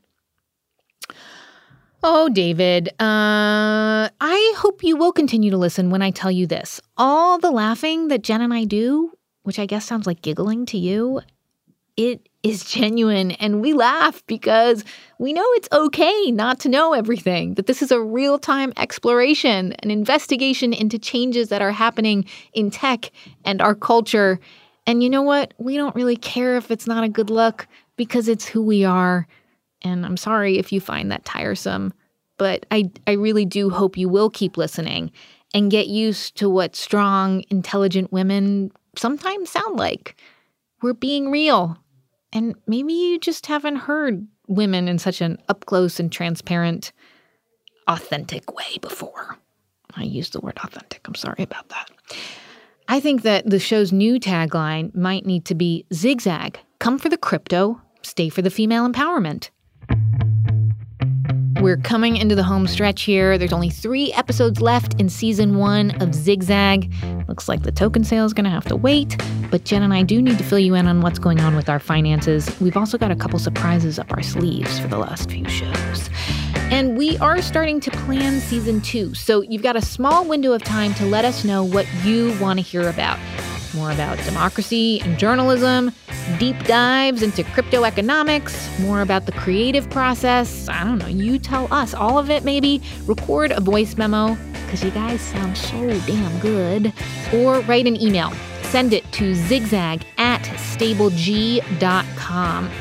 Oh, 2.05 2.27
David, 2.27 2.89
uh, 2.99 4.09
I 4.19 4.53
hope 4.57 4.83
you 4.83 4.97
will 4.97 5.13
continue 5.13 5.49
to 5.51 5.57
listen 5.57 5.89
when 5.89 6.01
I 6.01 6.11
tell 6.11 6.29
you 6.29 6.45
this. 6.45 6.81
All 6.97 7.39
the 7.39 7.49
laughing 7.49 8.09
that 8.09 8.23
Jen 8.23 8.41
and 8.41 8.53
I 8.53 8.65
do, 8.65 9.13
which 9.43 9.57
I 9.57 9.65
guess 9.65 9.85
sounds 9.85 10.05
like 10.05 10.21
giggling 10.21 10.65
to 10.67 10.77
you, 10.77 11.21
it 11.97 12.27
is 12.43 12.65
genuine 12.65 13.31
and 13.31 13.61
we 13.61 13.73
laugh 13.73 14.21
because 14.27 14.83
we 15.17 15.31
know 15.31 15.45
it's 15.53 15.69
okay 15.71 16.31
not 16.31 16.59
to 16.59 16.69
know 16.69 16.93
everything, 16.93 17.53
that 17.53 17.67
this 17.67 17.81
is 17.81 17.91
a 17.91 18.01
real 18.01 18.37
time 18.37 18.73
exploration, 18.77 19.73
an 19.73 19.91
investigation 19.91 20.73
into 20.73 20.99
changes 20.99 21.49
that 21.49 21.61
are 21.61 21.71
happening 21.71 22.25
in 22.53 22.69
tech 22.69 23.11
and 23.45 23.61
our 23.61 23.75
culture 23.75 24.39
and 24.85 25.01
you 25.01 25.09
know 25.09 25.21
what? 25.21 25.53
We 25.57 25.77
don't 25.77 25.95
really 25.95 26.15
care 26.15 26.57
if 26.57 26.71
it's 26.71 26.87
not 26.87 27.03
a 27.03 27.09
good 27.09 27.29
look 27.29 27.67
because 27.95 28.27
it's 28.27 28.45
who 28.45 28.61
we 28.61 28.83
are. 28.83 29.27
And 29.81 30.05
I'm 30.05 30.17
sorry 30.17 30.57
if 30.57 30.71
you 30.71 30.81
find 30.81 31.11
that 31.11 31.25
tiresome, 31.25 31.93
but 32.37 32.65
I, 32.71 32.91
I 33.07 33.13
really 33.13 33.45
do 33.45 33.69
hope 33.69 33.97
you 33.97 34.09
will 34.09 34.29
keep 34.29 34.57
listening 34.57 35.11
and 35.53 35.71
get 35.71 35.87
used 35.87 36.35
to 36.37 36.49
what 36.49 36.75
strong, 36.75 37.43
intelligent 37.49 38.11
women 38.11 38.71
sometimes 38.97 39.49
sound 39.49 39.77
like. 39.77 40.15
We're 40.81 40.93
being 40.93 41.31
real. 41.31 41.77
And 42.33 42.55
maybe 42.67 42.93
you 42.93 43.19
just 43.19 43.45
haven't 43.45 43.77
heard 43.77 44.27
women 44.47 44.87
in 44.87 44.99
such 44.99 45.21
an 45.21 45.37
up 45.47 45.65
close 45.65 45.99
and 45.99 46.11
transparent, 46.11 46.91
authentic 47.87 48.53
way 48.53 48.77
before. 48.81 49.37
I 49.95 50.03
used 50.03 50.33
the 50.33 50.41
word 50.41 50.57
authentic. 50.63 51.07
I'm 51.07 51.15
sorry 51.15 51.43
about 51.43 51.69
that. 51.69 51.91
I 52.87 52.99
think 52.99 53.21
that 53.21 53.49
the 53.49 53.59
show's 53.59 53.93
new 53.93 54.19
tagline 54.19 54.93
might 54.95 55.25
need 55.25 55.45
to 55.45 55.55
be 55.55 55.85
zigzag. 55.93 56.59
Come 56.79 56.97
for 56.97 57.07
the 57.07 57.17
crypto, 57.17 57.79
stay 58.01 58.29
for 58.29 58.41
the 58.41 58.49
female 58.49 58.89
empowerment. 58.89 59.51
We're 61.63 61.77
coming 61.77 62.17
into 62.17 62.35
the 62.35 62.43
home 62.43 62.67
stretch 62.67 63.03
here. 63.03 63.37
There's 63.37 63.53
only 63.53 63.69
three 63.69 64.11
episodes 64.11 64.59
left 64.59 64.99
in 64.99 65.07
season 65.07 65.57
one 65.57 65.91
of 66.01 66.13
Zigzag. 66.13 66.91
Looks 67.29 67.47
like 67.47 67.63
the 67.63 67.71
token 67.71 68.03
sale 68.03 68.25
is 68.25 68.33
going 68.33 68.43
to 68.43 68.49
have 68.49 68.65
to 68.65 68.75
wait, 68.75 69.17
but 69.49 69.63
Jen 69.63 69.81
and 69.81 69.93
I 69.93 70.03
do 70.03 70.21
need 70.21 70.37
to 70.39 70.43
fill 70.43 70.59
you 70.59 70.75
in 70.75 70.87
on 70.87 70.99
what's 70.99 71.19
going 71.19 71.39
on 71.39 71.55
with 71.55 71.69
our 71.69 71.79
finances. 71.79 72.53
We've 72.59 72.75
also 72.75 72.97
got 72.97 73.11
a 73.11 73.15
couple 73.15 73.39
surprises 73.39 73.97
up 73.97 74.11
our 74.11 74.21
sleeves 74.21 74.77
for 74.77 74.89
the 74.89 74.97
last 74.97 75.31
few 75.31 75.47
shows. 75.47 76.09
And 76.53 76.97
we 76.97 77.17
are 77.19 77.41
starting 77.41 77.79
to 77.79 77.91
plan 77.91 78.41
season 78.41 78.81
two. 78.81 79.13
So 79.13 79.41
you've 79.41 79.63
got 79.63 79.77
a 79.77 79.81
small 79.81 80.25
window 80.25 80.51
of 80.51 80.65
time 80.65 80.93
to 80.95 81.05
let 81.05 81.23
us 81.23 81.45
know 81.45 81.63
what 81.63 81.87
you 82.03 82.37
want 82.41 82.59
to 82.59 82.61
hear 82.61 82.89
about. 82.89 83.17
More 83.73 83.91
about 83.91 84.19
democracy 84.19 85.01
and 85.01 85.17
journalism, 85.17 85.91
deep 86.37 86.63
dives 86.65 87.23
into 87.23 87.43
crypto 87.43 87.83
economics, 87.85 88.69
more 88.79 89.01
about 89.01 89.25
the 89.25 89.31
creative 89.31 89.89
process. 89.89 90.69
I 90.69 90.83
don't 90.83 90.99
know, 90.99 91.07
you 91.07 91.39
tell 91.39 91.67
us 91.73 91.93
all 91.93 92.19
of 92.19 92.29
it 92.29 92.43
maybe. 92.43 92.81
Record 93.05 93.51
a 93.51 93.59
voice 93.59 93.97
memo, 93.97 94.37
because 94.65 94.83
you 94.83 94.91
guys 94.91 95.21
sound 95.21 95.57
so 95.57 95.99
damn 96.01 96.39
good. 96.39 96.93
Or 97.33 97.61
write 97.61 97.87
an 97.87 97.99
email. 97.99 98.31
Send 98.63 98.93
it 98.93 99.11
to 99.13 99.35
zigzag 99.35 100.05
at 100.17 100.41
stableg.com. 100.41 101.71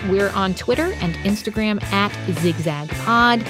We're 0.09 0.31
on 0.31 0.55
Twitter 0.55 0.92
and 1.00 1.14
Instagram 1.16 1.83
at 1.85 2.12
zigzagpod. 2.28 3.46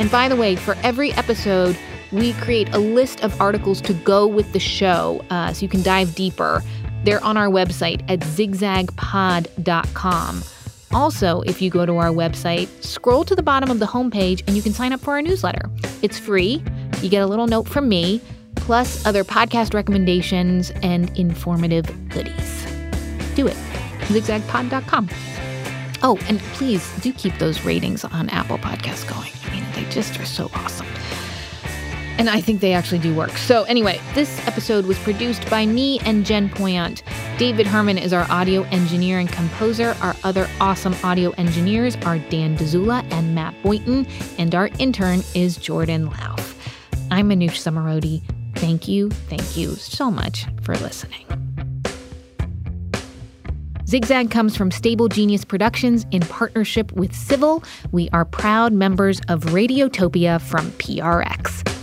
And 0.00 0.10
by 0.10 0.28
the 0.28 0.34
way, 0.34 0.56
for 0.56 0.74
every 0.82 1.12
episode, 1.12 1.78
we 2.10 2.32
create 2.34 2.74
a 2.74 2.78
list 2.78 3.22
of 3.22 3.40
articles 3.40 3.80
to 3.82 3.94
go 3.94 4.26
with 4.26 4.52
the 4.52 4.58
show 4.58 5.24
uh, 5.30 5.52
so 5.52 5.62
you 5.62 5.68
can 5.68 5.82
dive 5.82 6.14
deeper. 6.14 6.62
They're 7.04 7.22
on 7.22 7.36
our 7.36 7.48
website 7.48 8.02
at 8.10 8.20
zigzagpod.com. 8.20 10.42
Also, 10.92 11.40
if 11.42 11.60
you 11.60 11.68
go 11.70 11.84
to 11.84 11.96
our 11.96 12.10
website, 12.10 12.68
scroll 12.82 13.24
to 13.24 13.34
the 13.34 13.42
bottom 13.42 13.70
of 13.70 13.80
the 13.80 13.86
homepage 13.86 14.42
and 14.46 14.56
you 14.56 14.62
can 14.62 14.72
sign 14.72 14.92
up 14.92 15.00
for 15.00 15.10
our 15.12 15.22
newsletter. 15.22 15.68
It's 16.02 16.18
free. 16.18 16.62
You 17.02 17.10
get 17.10 17.22
a 17.22 17.26
little 17.26 17.48
note 17.48 17.68
from 17.68 17.88
me, 17.88 18.20
plus 18.54 19.04
other 19.04 19.24
podcast 19.24 19.74
recommendations 19.74 20.70
and 20.82 21.10
informative 21.18 21.84
goodies. 22.08 22.64
Do 23.34 23.48
it. 23.48 23.56
zigzagpod.com. 24.06 25.08
Oh, 26.02 26.18
and 26.28 26.38
please 26.52 26.88
do 27.00 27.12
keep 27.12 27.36
those 27.38 27.64
ratings 27.64 28.04
on 28.04 28.28
Apple 28.28 28.58
Podcasts 28.58 29.08
going. 29.08 29.32
I 29.46 29.50
mean, 29.50 29.64
they 29.74 29.84
just 29.90 30.20
are 30.20 30.26
so 30.26 30.50
awesome. 30.54 30.86
And 32.16 32.30
I 32.30 32.40
think 32.40 32.60
they 32.60 32.72
actually 32.72 33.00
do 33.00 33.14
work. 33.14 33.30
So, 33.32 33.64
anyway, 33.64 34.00
this 34.14 34.46
episode 34.46 34.86
was 34.86 34.98
produced 35.00 35.48
by 35.50 35.66
me 35.66 35.98
and 36.00 36.24
Jen 36.24 36.48
Poyant. 36.48 37.02
David 37.38 37.66
Herman 37.66 37.98
is 37.98 38.12
our 38.12 38.30
audio 38.30 38.62
engineer 38.64 39.18
and 39.18 39.28
composer. 39.28 39.96
Our 40.00 40.14
other 40.22 40.48
awesome 40.60 40.94
audio 41.02 41.30
engineers 41.32 41.96
are 42.06 42.18
Dan 42.18 42.56
Dzula 42.56 43.04
and 43.12 43.34
Matt 43.34 43.60
Boynton, 43.62 44.06
and 44.38 44.54
our 44.54 44.68
intern 44.78 45.22
is 45.34 45.56
Jordan 45.56 46.08
Lauf. 46.08 46.54
I'm 47.10 47.28
Manoush 47.28 47.60
Zomorodi. 47.60 48.22
Thank 48.54 48.86
you, 48.86 49.10
thank 49.10 49.56
you 49.56 49.74
so 49.74 50.10
much 50.10 50.46
for 50.62 50.76
listening. 50.76 51.26
Zigzag 53.86 54.30
comes 54.30 54.56
from 54.56 54.70
Stable 54.70 55.08
Genius 55.08 55.44
Productions 55.44 56.06
in 56.10 56.22
partnership 56.22 56.90
with 56.92 57.14
Civil. 57.14 57.62
We 57.92 58.08
are 58.10 58.24
proud 58.24 58.72
members 58.72 59.20
of 59.28 59.42
Radiotopia 59.44 60.40
from 60.40 60.70
PRX. 60.72 61.73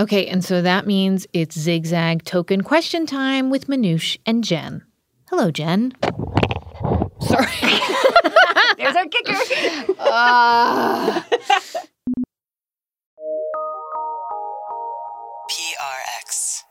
Okay, 0.00 0.26
and 0.28 0.42
so 0.42 0.62
that 0.62 0.86
means 0.86 1.26
it's 1.34 1.58
zigzag 1.58 2.24
token 2.24 2.62
question 2.62 3.04
time 3.04 3.50
with 3.50 3.66
Manoush 3.66 4.16
and 4.24 4.42
Jen. 4.42 4.82
Hello, 5.28 5.50
Jen. 5.50 5.92
Sorry. 7.20 7.46
There's 8.78 8.96
our 8.96 9.06
kicker. 9.08 9.36
Ah. 9.98 11.26
uh... 11.34 11.80
PRX. 15.50 16.62